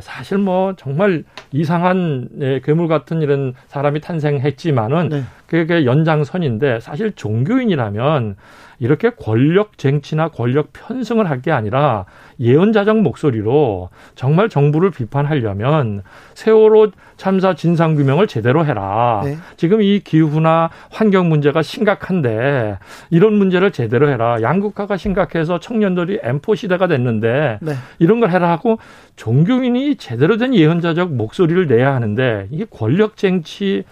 [0.00, 5.22] 사실 뭐 정말 이상한 예, 괴물 같은 이런 사람이 탄생했지만은 네.
[5.54, 8.36] 그게 연장선인데 사실 종교인이라면
[8.80, 12.06] 이렇게 권력 쟁취나 권력 편승을 할 게 아니라
[12.40, 16.02] 예언자적 목소리로 정말 정부를 비판하려면
[16.34, 19.20] 세월호 참사 진상 규명을 제대로 해라.
[19.24, 19.36] 네.
[19.56, 22.78] 지금 이 기후나 환경 문제가 심각한데
[23.10, 24.38] 이런 문제를 제대로 해라.
[24.40, 27.72] 양극화가 심각해서 청년들이 엠포 시대가 됐는데 네.
[27.98, 28.78] 이런 걸 해라 하고
[29.16, 33.84] 종교인이 제대로 된 예언자적 목소리를 내야 하는데 이게 권력 쟁취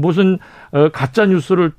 [0.00, 0.38] 무슨
[0.72, 1.72] 어, 가짜 뉴스를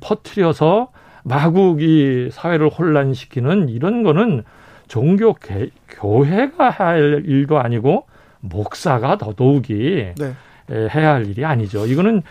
[0.00, 0.88] 퍼뜨려서
[1.24, 4.44] 마구 이 사회를 혼란시키는 이런 거는
[4.88, 8.06] 종교 개, 교회가 할 일도 아니고
[8.40, 10.34] 목사가 더더욱이 네.
[10.70, 11.86] 해야 할 일이 아니죠.
[11.86, 12.22] 이거는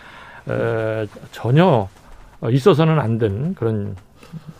[0.49, 1.89] 에, 전혀
[2.49, 3.95] 있어서는 안 되는 그런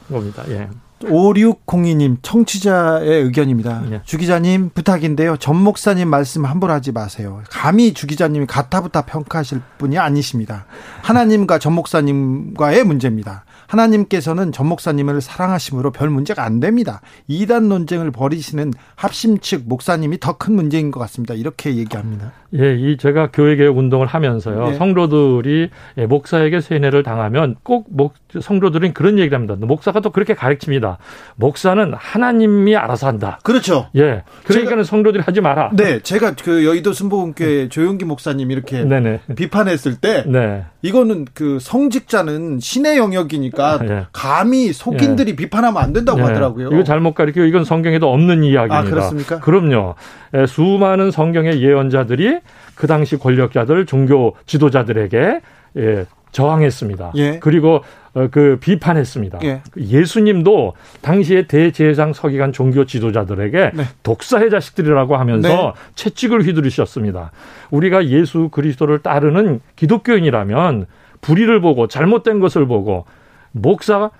[0.10, 0.44] 겁니다.
[0.50, 0.68] 예.
[1.10, 3.84] 5602님 청취자의 의견입니다.
[3.90, 4.02] 네.
[4.06, 5.38] 주 기자님 부탁인데요.
[5.38, 7.42] 전 목사님 말씀 함부로 하지 마세요.
[7.50, 10.66] 감히 주 기자님이 가타부타 평가하실 분이 아니십니다.
[11.02, 13.46] 하나님과 전 목사님과의 문제입니다.
[13.68, 17.02] 하나님께서는 전 목사님을 사랑하심으로 별 문제가 안 됩니다.
[17.28, 21.34] 이단 논쟁을 벌이시는 합심 측 목사님이 더 큰 문제인 것 같습니다.
[21.34, 22.34] 이렇게 얘기합니다.
[22.60, 24.70] 예, 이 제가 교회개혁 운동을 하면서요.
[24.72, 24.76] 네.
[24.76, 29.56] 성도들이 예, 목사에게 세뇌를 당하면 꼭 목, 성도들은 그런 얘기를 합니다.
[29.66, 30.98] 목사가 또 그렇게 가르칩니다.
[31.36, 33.40] 목사는 하나님이 알아서 한다.
[33.44, 33.88] 그렇죠.
[33.96, 34.24] 예.
[34.44, 35.72] 그러니까는 성도들이 하지 마라.
[35.74, 39.22] 네, 제가 그 여의도 순복음교회 조용기 목사님 이렇게 네네.
[39.36, 40.66] 비판했을 때 네.
[40.82, 44.06] 이거는 그 성직자는 신의 영역이니까 예.
[44.12, 45.36] 감히 속인들이 예.
[45.36, 46.24] 비판하면 안 된다고 예.
[46.24, 46.70] 하더라고요.
[46.70, 48.78] 이거 잘못 가르치고 이건 성경에도 없는 이야기입니다.
[48.78, 49.40] 아, 그렇습니까?
[49.40, 49.96] 그럼요.
[50.36, 52.40] 예, 수많은 성경의 예언자들이
[52.76, 55.42] 그 당시 권력자들, 종교 지도자들에게
[55.78, 57.14] 예, 저항했습니다.
[57.16, 57.40] 예.
[57.40, 57.82] 그리고
[58.14, 59.40] 어, 그 비판했습니다.
[59.44, 59.62] 예.
[59.78, 63.84] 예수님도 당시에 대제사장 서기관 종교 지도자들에게 네.
[64.04, 65.72] 독사의 자식들이라고 하면서 네.
[65.96, 67.32] 채찍을 휘두르셨습니다.
[67.72, 70.88] 우리가 예수 그리스도를 따르는 기독교인이라면
[71.22, 73.06] 불의를 보고 잘못된 것을 보고
[73.56, 74.12] 목사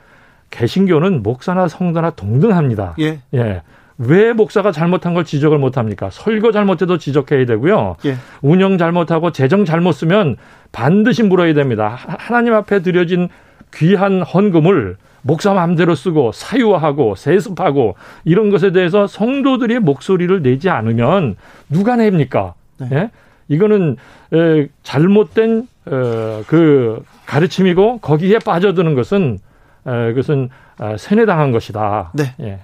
[0.50, 2.96] 개신교는 목사나 성도나 동등합니다.
[3.00, 3.20] 예.
[3.34, 3.62] 예.
[3.98, 6.10] 왜 목사가 잘못한 걸 지적을 못 합니까?
[6.12, 7.98] 설교 잘못해도 지적해야 되고요.
[8.06, 8.16] 예.
[8.42, 10.38] 운영 잘못하고 재정 잘못 쓰면
[10.72, 11.98] 반드시 물어야 됩니다.
[12.08, 13.30] 하나님 앞에 드려진
[13.74, 21.36] 귀한 헌금을 목사 마음대로 쓰고 사유화하고 세습하고 이런 것에 대해서 성도들이 목소리를 내지 않으면
[21.70, 22.54] 누가 냅니까?
[22.78, 22.88] 네.
[22.92, 23.10] 예?
[23.48, 23.98] 이거는
[24.34, 29.40] 에, 잘못된 어, 그 가르침이고 거기에 빠져드는 것은
[29.86, 32.12] 에, 그것은 아, 세뇌당한 것이다.
[32.14, 32.36] 네.
[32.42, 32.60] 예.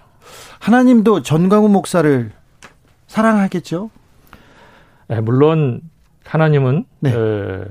[0.60, 2.32] 하나님도 전광훈 목사를
[3.08, 3.90] 사랑하겠죠?
[5.08, 5.82] 네, 물론
[6.26, 7.12] 하나님은 네.
[7.12, 7.66] 에,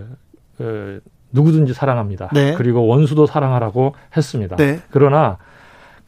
[0.61, 1.01] 에,
[1.33, 2.31] 누구든지 사랑합니다.
[2.33, 2.55] 네.
[2.55, 4.57] 그리고 원수도 사랑하라고 했습니다.
[4.57, 4.81] 네.
[4.91, 5.39] 그러나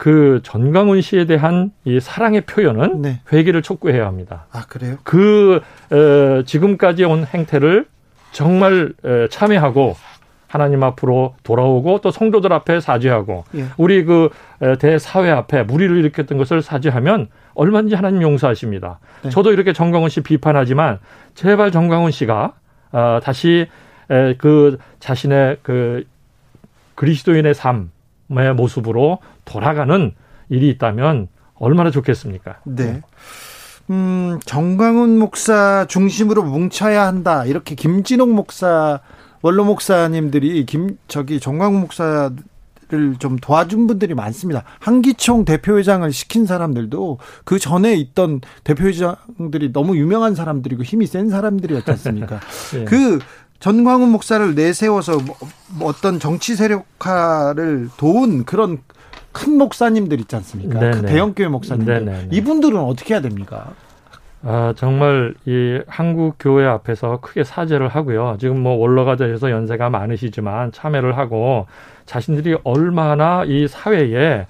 [0.03, 3.21] 그 전광훈 씨에 대한 이 사랑의 표현은 네.
[3.31, 4.47] 회개를 촉구해야 합니다.
[4.51, 4.97] 아 그래요?
[5.03, 5.61] 그
[5.93, 7.85] 에, 지금까지 온 행태를
[8.33, 9.95] 정말 에, 참여하고
[10.49, 13.67] 하나님 앞으로 돌아오고 또 성도들 앞에 사죄하고 예.
[13.77, 14.27] 우리 그
[14.77, 18.99] 대사회 앞에 무리를 일으켰던 것을 사죄하면 얼마든지 하나님 용서하십니다.
[19.21, 19.29] 네.
[19.29, 20.99] 저도 이렇게 정광훈 씨 비판하지만
[21.33, 22.51] 제발 정광훈 씨가
[22.91, 23.67] 어, 다시
[24.11, 26.03] 에, 그 자신의 그
[26.95, 30.11] 그리스도인의 삶의 모습으로 돌아가는
[30.49, 32.59] 일이 있다면 얼마나 좋겠습니까?
[32.65, 33.01] 네.
[33.89, 37.45] 음, 정광훈 목사 중심으로 뭉쳐야 한다.
[37.45, 39.01] 이렇게 김진홍 목사
[39.41, 42.31] 원로 목사님들이 김 저기 정광훈 목사
[42.93, 44.63] 를 좀 도와준 분들이 많습니다.
[44.79, 52.39] 한기총 대표회장을 시킨 사람들도 그 전에 있던 대표회장들이 너무 유명한 사람들이고 힘이 센 사람들이었지 않습니까?
[52.73, 52.85] 네.
[52.85, 53.19] 그
[53.59, 55.35] 전광훈 목사를 내세워서 뭐,
[55.77, 58.79] 뭐 어떤 정치 세력화를 도운 그런
[59.33, 60.79] 큰 목사님들 있지 않습니까?
[60.79, 62.05] 그 대형교회 목사님들.
[62.05, 62.27] 네네.
[62.31, 63.73] 이분들은 어떻게 해야 됩니까?
[64.45, 68.37] 아, 정말 이 한국 교회 앞에서 크게 사죄를 하고요.
[68.39, 71.65] 지금 뭐 원로가 되셔서 연세가 많으시지만 참여를 하고
[72.05, 74.45] 자신들이 얼마나 이 사회에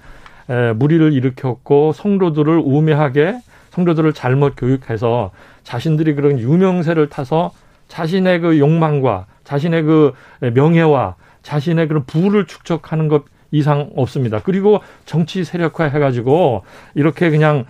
[0.50, 3.38] 에, 무리를 일으켰고 성도들을 우매하게
[3.70, 5.30] 성도들을 잘못 교육해서
[5.62, 7.52] 자신들이 그런 유명세를 타서
[7.88, 13.24] 자신의 그 욕망과 자신의 그 명예와 자신의 그런 부를 축적하는 것
[13.54, 14.40] 이상 없습니다.
[14.42, 17.64] 그리고 정치 세력화 해가지고 이렇게 그냥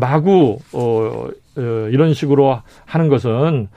[0.00, 3.68] 마구 어, 어, 이런 식으로 하는 것은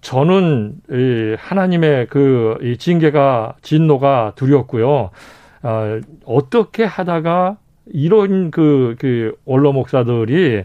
[0.00, 5.10] 저는 이 하나님의 그이 징계가 진노가 두렵고요.
[5.62, 10.64] 어, 어떻게 하다가 이런 그, 그 원로 목사들이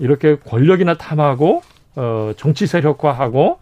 [0.00, 1.62] 이렇게 권력이나 탐하고
[1.94, 3.58] 어, 정치 세력화하고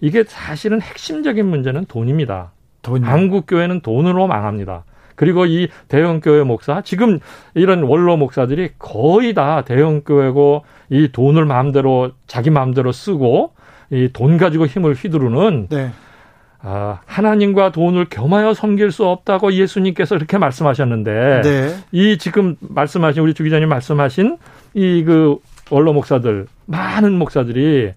[0.00, 2.52] 이게 사실은 핵심적인 문제는 돈입니다.
[2.82, 3.02] 돈.
[3.02, 4.84] 한국 교회는 돈으로 망합니다.
[5.18, 7.18] 그리고 이 대형 교회 목사 지금
[7.54, 13.52] 이런 원로 목사들이 거의 다 대형 교회고 이 돈을 마음대로 자기 마음대로 쓰고
[13.90, 15.90] 이 돈 가지고 힘을 휘두르는 네.
[16.60, 21.76] 아, 하나님과 돈을 겸하여 섬길 수 없다고 예수님께서 이렇게 말씀하셨는데 네.
[21.92, 24.38] 이 지금 말씀하신 우리 주 기자님 말씀하신
[24.74, 25.38] 이 그
[25.70, 27.92] 원로 목사들 많은 목사들이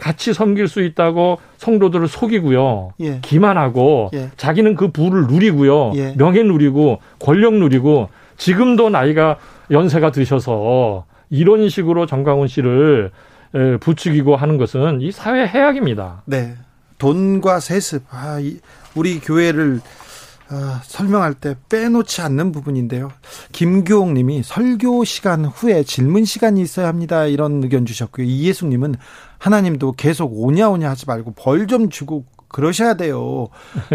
[0.00, 2.94] 같이 섬길 수 있다고 성도들을 속이고요.
[3.00, 3.20] 예.
[3.20, 4.30] 기만하고 예.
[4.36, 5.92] 자기는 그 부를 누리고요.
[5.94, 6.14] 예.
[6.16, 9.36] 명예 누리고 권력 누리고 지금도 나이가
[9.70, 13.10] 연세가 드셔서 이런 식으로 정강훈 씨를
[13.80, 16.22] 부추기고 하는 것은 이 사회 해악입니다.
[16.24, 16.54] 네.
[16.98, 18.02] 돈과 세습.
[18.10, 18.38] 아,
[18.94, 19.80] 우리 교회를
[20.52, 23.10] 아, 설명할 때 빼놓지 않는 부분인데요.
[23.52, 27.26] 김교옥 님이 설교 시간 후에 질문 시간이 있어야 합니다.
[27.26, 28.26] 이런 의견 주셨고요.
[28.26, 28.96] 이예숙 님은
[29.38, 33.46] 하나님도 계속 오냐오냐 하지 말고 벌 좀 주고 그러셔야 돼요.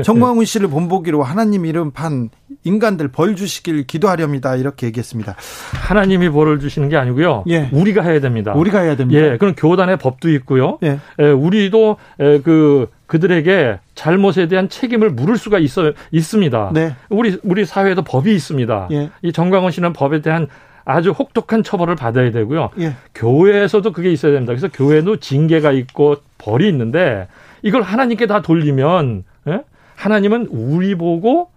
[0.06, 2.30] 정광훈 씨를 본보기로 하나님 이름 판
[2.64, 4.56] 인간들 벌 주시길 기도하렵니다.
[4.56, 5.36] 이렇게 얘기했습니다.
[5.74, 7.44] 하나님이 벌을 주시는 게 아니고요.
[7.50, 7.70] 예.
[7.74, 8.54] 우리가 해야 됩니다.
[8.54, 9.20] 우리가 해야 됩니다.
[9.20, 9.38] 예.
[9.38, 10.78] 그럼 교단의 법도 있고요.
[10.84, 11.00] 예.
[11.20, 11.98] 예 우리도
[12.46, 16.72] 그 그들에게 잘못에 대한 책임을 물을 수가 있어 있습니다.
[16.74, 16.96] 네.
[17.10, 18.90] 우리 우리 사회에도 법이 있습니다.
[18.92, 19.10] 예.
[19.22, 20.48] 이 정광훈 씨는 법에 대한
[20.86, 22.72] 아주 혹독한 처벌을 받아야 되고요.
[22.80, 22.94] 예.
[23.14, 24.52] 교회에서도 그게 있어야 됩니다.
[24.52, 27.28] 그래서 교회도 징계가 있고 벌이 있는데
[27.62, 29.62] 이걸 하나님께 다 돌리면 예?
[29.96, 31.50] 하나님은 우리 보고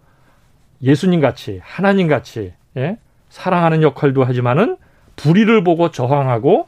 [0.82, 2.99] 예수님 같이 하나님 같이 예?
[3.30, 4.76] 사랑하는 역할도 하지만은
[5.16, 6.66] 불의를 보고 저항하고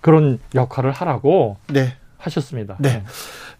[0.00, 1.94] 그런 역할을 하라고 네.
[2.18, 2.76] 하셨습니다.
[2.78, 3.02] 네.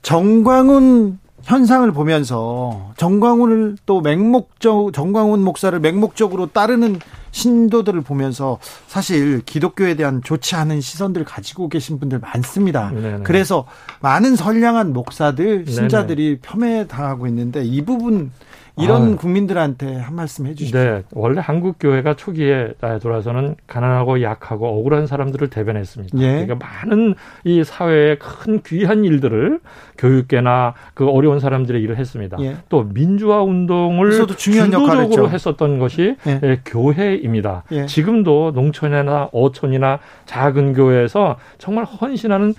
[0.05, 0.09] 네.
[0.09, 6.99] 정광훈 현상을 보면서 정광훈을 또 맹목적 정광훈 목사를 맹목적으로 따르는
[7.33, 12.91] 신도들을 보면서 사실 기독교에 대한 좋지 않은 시선들 가지고 계신 분들 많습니다.
[12.91, 13.21] 네네.
[13.25, 13.67] 그래서
[14.01, 16.39] 많은 선량한 목사들 신자들이.
[16.41, 18.31] 폄훼 당하고 있는데 이 부분
[18.77, 20.77] 이런 아, 국민들한테 한 말씀 해주시죠.
[20.77, 26.19] 네, 원래 한국 교회가 초기에 돌아서는 가난하고 약하고 억울한 사람들을 대변했습니다.
[26.19, 26.45] 예.
[26.45, 27.15] 그러니까 많은
[27.45, 29.61] 이 사회의 큰 귀한 일들을
[29.97, 32.37] 교육계나 그 어려운 사람들의 일을 했습니다.
[32.41, 32.57] 예.
[32.69, 36.41] 또 민주화 운동을 주도적으로 했었던 것이 예.
[36.43, 36.61] 예.
[36.65, 37.63] 교회입니다.
[37.71, 37.87] 예.
[37.87, 42.55] 지금도 농촌이나 어촌이나 작은 교회에서 정말 헌신하는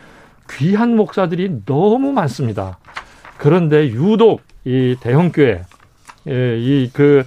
[0.50, 2.78] 귀한 목사들이 너무 많습니다.
[3.38, 5.62] 그런데 유독 이 대형 교회
[6.28, 7.24] 예, 이그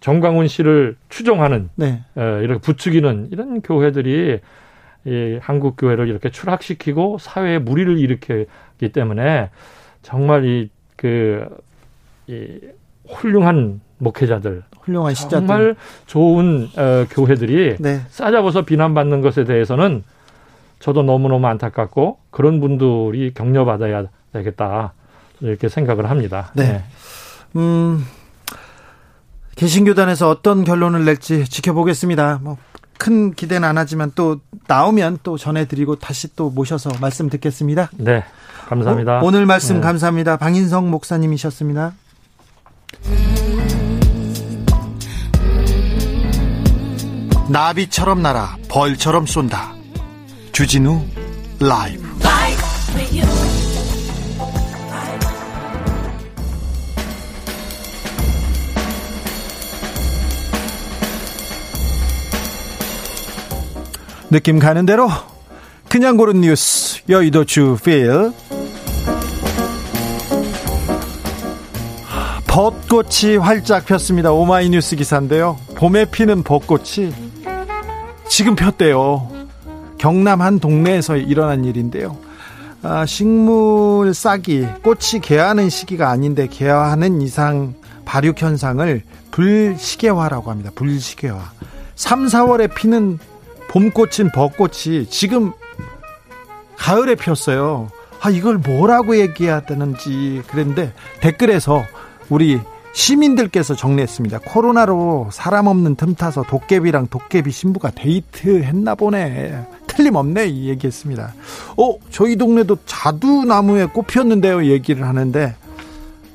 [0.00, 2.02] 정광훈 씨를 추종하는 네.
[2.18, 4.40] 에, 이렇게 부추기는 이런 교회들이
[5.04, 9.50] 이 한국 교회를 이렇게 추락시키고 사회에 무리를 일으켰기 때문에
[10.02, 11.48] 정말 이그
[12.26, 12.60] 이
[13.08, 15.46] 훌륭한 목회자들, 훌륭한 시자들.
[15.46, 18.00] 정말 좋은 어, 교회들이 네.
[18.08, 20.02] 싸잡아서 비난받는 것에 대해서는
[20.80, 24.92] 저도 너무너무 안타깝고 그런 분들이 격려받아야 되겠다
[25.40, 26.50] 이렇게 생각을 합니다.
[26.54, 26.64] 네.
[26.64, 26.84] 네.
[27.56, 28.06] 음,
[29.56, 32.40] 개신교단에서 어떤 결론을 낼지 지켜보겠습니다.
[32.42, 32.56] 뭐,
[32.98, 37.90] 큰 기대는 안 하지만 또 나오면 또 전해드리고 다시 또 모셔서 말씀 듣겠습니다.
[37.96, 38.24] 네.
[38.68, 39.20] 감사합니다.
[39.22, 39.80] 오, 늘 말씀 네.
[39.82, 40.36] 감사합니다.
[40.36, 41.94] 방인성 목사님이셨습니다.
[47.48, 49.74] 나비처럼 날아 벌처럼 쏜다.
[50.52, 51.04] 주진우
[51.60, 52.12] 라이브.
[64.32, 65.10] 느낌 가는 대로
[65.90, 68.32] 그냥 고른 뉴스 여의도 주필
[72.46, 74.32] 벚꽃이 활짝 폈습니다.
[74.32, 75.58] 오마이뉴스 기사인데요.
[75.74, 77.12] 봄에 피는 벚꽃이
[78.26, 79.30] 지금 폈대요.
[79.98, 82.16] 경남 한 동네에서 일어난 일인데요.
[82.82, 87.74] 아, 식물 싹이 꽃이 개하는 시기가 아닌데 개화하는 이상
[88.06, 90.70] 발육 현상을 불시계화라고 합니다.
[90.74, 91.38] 불시계화.
[91.96, 93.18] 3, 4월에 피는
[93.72, 95.52] 봄꽃인 벚꽃이 지금
[96.76, 97.90] 가을에 피었어요.
[98.20, 101.82] 아, 이걸 뭐라고 얘기해야 되는지 그랬는데 댓글에서
[102.28, 102.60] 우리
[102.92, 104.40] 시민들께서 정리했습니다.
[104.40, 109.66] 코로나로 사람 없는 틈 타서 도깨비랑 도깨비 신부가 데이트 했나 보네.
[109.86, 110.46] 틀림없네.
[110.48, 111.32] 이 얘기했습니다.
[111.78, 114.66] 어, 저희 동네도 자두나무에 꽃 피었는데요.
[114.66, 115.54] 얘기를 하는데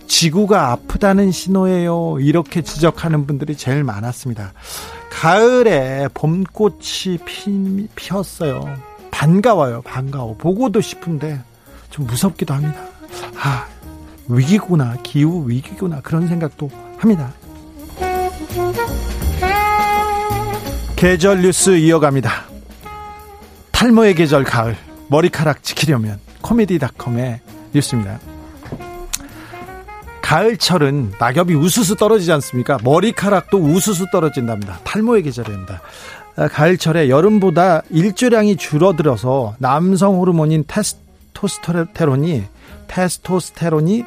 [0.08, 2.20] 지구가 아프다는 신호예요.
[2.20, 4.54] 이렇게 지적하는 분들이 제일 많았습니다.
[5.12, 8.76] 가을에 봄꽃이 피, 피었어요.
[9.12, 9.82] 반가워요.
[9.82, 10.36] 반가워.
[10.38, 11.42] 보고도 싶은데
[11.90, 12.80] 좀 무섭기도 합니다.
[13.42, 13.66] 아,
[14.28, 14.98] 위기구나.
[15.04, 16.02] 기후 위기구나.
[16.02, 17.34] 그런 생각도 합니다.
[20.96, 22.32] 계절 뉴스 이어갑니다.
[23.72, 24.76] 탈모의 계절 가을.
[25.10, 27.40] 머리카락 지키려면 코미디닷컴의
[27.74, 28.20] 뉴스입니다.
[30.28, 32.78] 가을철은 낙엽이 우수수 떨어지지 않습니까?
[32.84, 34.80] 머리카락도 우수수 떨어진답니다.
[34.84, 35.80] 탈모의 계절입니다.
[36.36, 42.44] 아, 가을철에 여름보다 일조량이 줄어들어서 남성 호르몬인 테스토스테론이
[42.90, 44.04] 테스토스테론이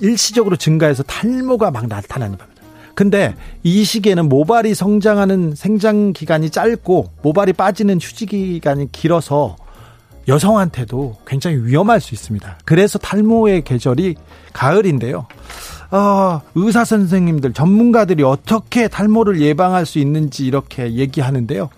[0.00, 2.62] 일시적으로 증가해서 탈모가 막 나타나는 겁니다.
[2.94, 9.56] 근데 이 시기에는 모발이 성장하는 생장 기간이 짧고 모발이 빠지는 휴지 기간이 길어서
[10.28, 12.58] 여성한테도 굉장히 위험할 수 있습니다.
[12.64, 14.16] 그래서 탈모의 계절이
[14.52, 15.26] 가을인데요.
[15.90, 21.68] 어, 의사 선생님들, 전문가들이 어떻게 탈모를 예방할 수 있는지 이렇게 얘기하는데요.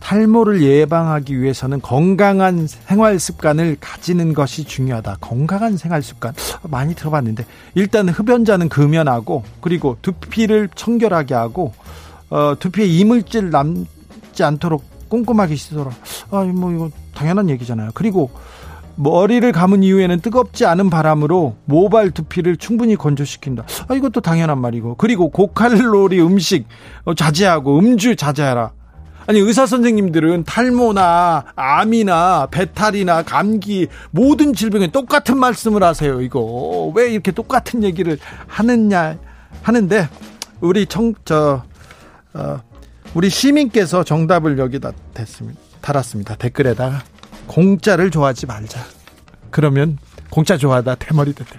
[0.00, 5.18] 탈모를 예방하기 위해서는 건강한 생활 습관을 가지는 것이 중요하다.
[5.20, 6.32] 건강한 생활 습관
[6.62, 7.44] 많이 들어봤는데
[7.74, 11.74] 일단 흡연자는 금연하고 그리고 두피를 청결하게 하고
[12.30, 15.90] 어, 두피에 이물질 남지 않도록 꼼꼼하게 씻어라.
[16.30, 17.90] 아, 뭐 이거 당연한 얘기잖아요.
[17.92, 18.30] 그리고
[18.96, 23.64] 머리를 감은 이후에는 뜨겁지 않은 바람으로 모발 두피를 충분히 건조시킨다.
[23.88, 24.94] 아, 이것도 당연한 말이고.
[24.96, 26.66] 그리고 고칼로리 음식
[27.04, 28.72] 어, 자제하고 음주 자제하라.
[29.26, 36.20] 아니 의사 선생님들은 탈모나 암이나 배탈이나 감기 모든 질병에 똑같은 말씀을 하세요.
[36.20, 39.18] 이거 왜 이렇게 똑같은 얘기를 하느냐
[39.62, 40.08] 하는데
[40.60, 41.62] 우리 청저
[42.34, 42.60] 어,
[43.14, 45.60] 우리 시민께서 정답을 여기다 댔습니다.
[45.80, 46.36] 달았습니다.
[46.36, 47.02] 댓글에다가
[47.48, 48.80] 공짜를 좋아하지 말자.
[49.50, 49.98] 그러면
[50.30, 51.58] 공짜 좋아하다 대머리 됐다.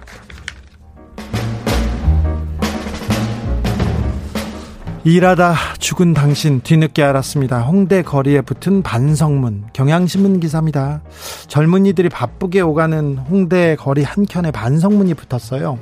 [5.04, 7.62] 일하다 죽은 당신 뒤늦게 알았습니다.
[7.62, 11.02] 홍대 거리에 붙은 반성문 경향신문 기사입니다.
[11.48, 15.78] 젊은이들이 바쁘게 오가는 홍대 거리 한켠에 반성문이 붙었어요.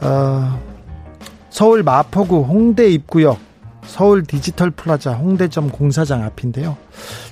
[0.00, 0.60] 어,
[1.50, 3.45] 서울 마포구 홍대 입구역
[3.96, 6.76] 서울 디지털 플라자 홍대점 공사장 앞인데요.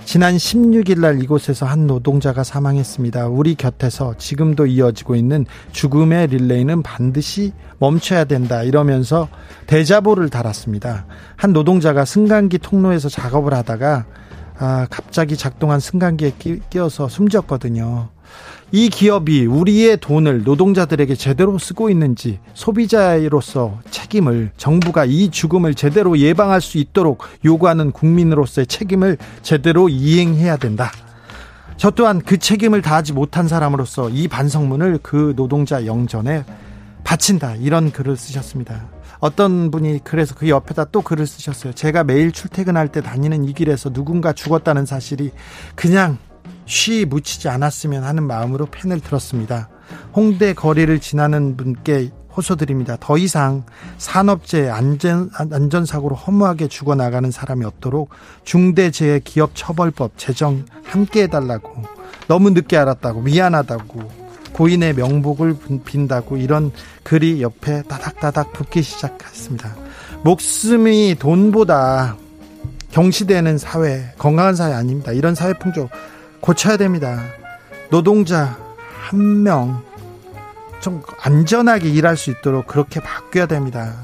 [0.07, 3.29] 지난 16일 날 이곳에서 한 노동자가 사망했습니다.
[3.29, 9.29] 우리 곁에서 지금도 이어지고 있는 죽음의 릴레이는 반드시 멈춰야 된다 이러면서
[9.67, 11.05] 대자보를 달았습니다.
[11.37, 14.07] 한 노동자가 승강기 통로에서 작업을 하다가
[14.57, 18.14] 아, 갑자기 작동한 승강기에 끼, 끼어서 숨졌거든요.
[18.73, 26.61] 이 기업이 우리의 돈을 노동자들에게 제대로 쓰고 있는지 소비자로서 책임을 정부가 이 죽음을 제대로 예방할
[26.61, 30.91] 수 있도록 요구하는 국민으로서의 책임을 제대로 이행해야 된다.
[31.77, 36.45] 저 또한 그 책임을 다하지 못한 사람으로서 이 반성문을 그 노동자 영전에
[37.05, 37.55] 바친다.
[37.57, 38.89] 이런 글을 쓰셨습니다.
[39.21, 41.73] 어떤 분이 그래서 그 옆에다 또 글을 쓰셨어요.
[41.75, 45.31] 제가 매일 출퇴근할 때 다니는 이 길에서 누군가 죽었다는 사실이
[45.75, 46.19] 그냥
[46.67, 49.69] 쉬 묻히지 않았으면 하는 마음으로 펜을 들었습니다.
[50.15, 52.97] 홍대 거리를 지나는 분께 호소드립니다.
[52.99, 53.65] 더 이상
[53.99, 58.11] 산업재해 안전, 안전사고로 허무하게 죽어나가는 사람이 없도록
[58.45, 61.83] 중대재해기업처벌법 제정 함께 해달라고
[62.27, 66.73] 너무 늦게 알았다고 미안하다고 고인의 명복을 빈다고 이런
[67.03, 69.75] 글이 옆에 따닥따닥 붙기 시작했습니다.
[70.23, 72.17] 목숨이 돈보다
[72.93, 75.11] 경시되는 사회, 건강한 사회 아닙니다.
[75.13, 75.89] 이런 사회 풍조
[76.45, 77.23] 고쳐야 됩니다.
[77.91, 78.57] 노동자
[79.09, 79.83] 한 명
[80.81, 83.95] 좀 안전하게 일할 수 있도록 그렇게 바뀌어야 됩니다.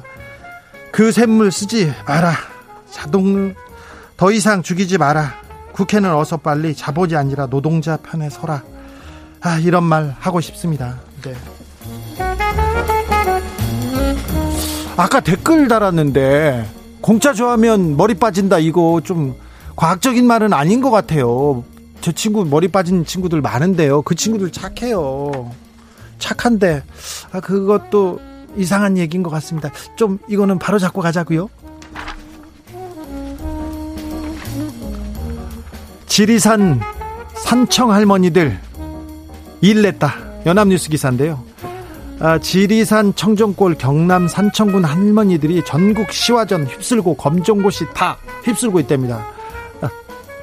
[0.91, 2.33] 그 샘물 쓰지 마라.
[2.91, 3.55] 자동
[4.17, 5.35] 더 이상 죽이지 마라.
[5.73, 8.63] 국회는 어서 빨리 자본이 아니라 노동자 편에 서라.
[9.43, 10.97] 아, 이런 말 하고 싶습니다.
[11.23, 11.35] 네.
[14.97, 16.67] 아까 댓글 달았는데
[17.03, 19.35] 공짜 좋아하면 머리 빠진다 이거 좀
[19.77, 21.63] 과학적인 말은 아닌 것 같아요.
[22.01, 24.03] 저 친구 머리 빠진 친구들 많은데요.
[24.03, 25.51] 그 친구들 착해요.
[26.19, 26.83] 착한데
[27.33, 28.21] 아 그것도
[28.57, 29.71] 이상한 얘기인 것 같습니다.
[29.97, 31.49] 좀 이거는 바로 잡고 가자고요.
[36.07, 36.81] 지리산
[37.35, 38.59] 산청 할머니들
[39.61, 40.15] 일 냈다.
[40.47, 41.43] 연합뉴스 기사인데요.
[42.19, 49.27] 아, 지리산 청정골 경남 산청군 할머니들이 전국 시화전 휩쓸고 검정고시 다 휩쓸고 있답니다.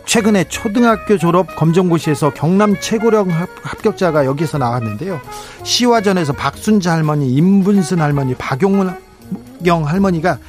[0.08, 3.30] 최근에 초등학교 졸업 검정고시에서 경남 최고령
[3.62, 5.20] 합격자가 여기서 나왔는데요.
[5.64, 10.40] 시화전에서 박순자 할머니, 임분순 할머니, 박용경 할머니가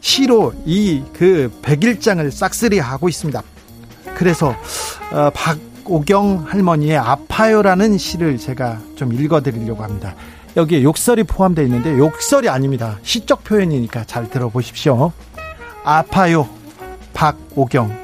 [0.00, 3.40] 시로 이 그 백일장을 싹쓸이 하고 있습니다.
[4.14, 4.56] 그래서
[5.12, 10.16] 어, 박오경 할머니의 아파요라는 시를 제가 좀 읽어드리려고 합니다.
[10.56, 12.98] 여기에 욕설이 포함되어 있는데 욕설이 아닙니다.
[13.02, 15.12] 시적 표현이니까 잘 들어보십시오.
[15.84, 16.48] 아파요,
[17.14, 18.01] 박오경.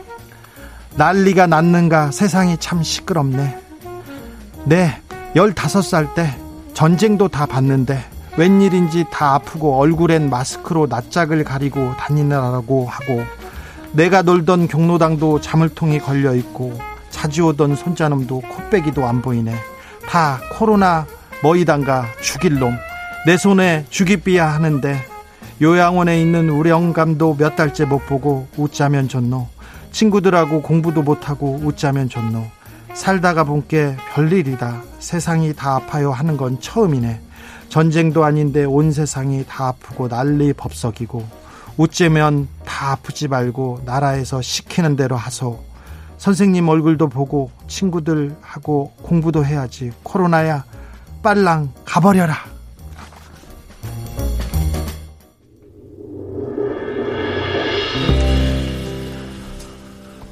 [0.98, 3.56] 난리가 났는가 세상이 참 시끄럽네.
[4.64, 5.00] 네,
[5.36, 6.36] 15살 때
[6.74, 8.04] 전쟁도 다 봤는데
[8.36, 13.22] 웬일인지 다 아프고 얼굴엔 마스크로 낯짝을 가리고 다니느라고 하고
[13.92, 16.76] 내가 놀던 경로당도 자물통이 걸려 있고
[17.10, 19.54] 자주 오던 손자놈도 코빼기도 안 보이네.
[20.08, 21.06] 다 코로나
[21.44, 22.76] 뭐이단가 죽일 놈.
[23.24, 24.98] 내 손에 죽이비야 하는데
[25.62, 29.57] 요양원에 있는 우리 영감도 몇 달째 못 보고 웃자면 좋노.
[29.92, 32.44] 친구들하고 공부도 못하고 웃자면 좋노.
[32.94, 34.82] 살다가 본 게 별일이다.
[34.98, 37.20] 세상이 다 아파요 하는 건 처음이네.
[37.68, 41.24] 전쟁도 아닌데 온 세상이 다 아프고 난리 법석이고
[41.76, 45.62] 웃자면 다 아프지 말고 나라에서 시키는 대로 하소.
[46.16, 49.92] 선생님 얼굴도 보고 친구들하고 공부도 해야지.
[50.02, 50.64] 코로나야
[51.22, 52.34] 빨랑 가버려라.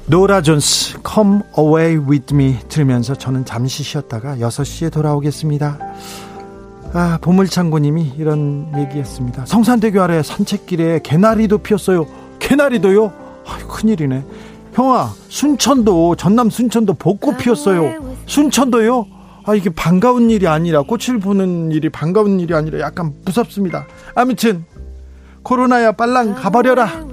[0.09, 5.79] 노라 존스 Come Away With Me 들으면서 저는 잠시 쉬었다가 6시에 돌아오겠습니다.
[6.93, 9.45] 아, 보물창고님이 이런 얘기했습니다.
[9.45, 12.07] 성산대교 아래 산책길에 개나리도 피었어요.
[12.39, 13.11] 개나리도요?
[13.45, 14.23] 아, 큰일이네.
[14.73, 18.15] 형아, 순천도 전남 순천도 벚꽃 피었어요.
[18.27, 19.05] 순천도요?
[19.45, 23.85] 아, 이게 반가운 일이 아니라 꽃을 보는 일이 반가운 일이 아니라 약간 무섭습니다.
[24.15, 24.63] 아무튼
[25.43, 27.05] 코로나야 빨랑 가버려라.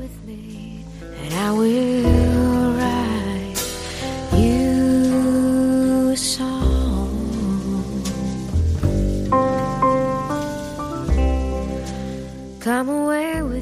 [12.65, 13.54] Come away with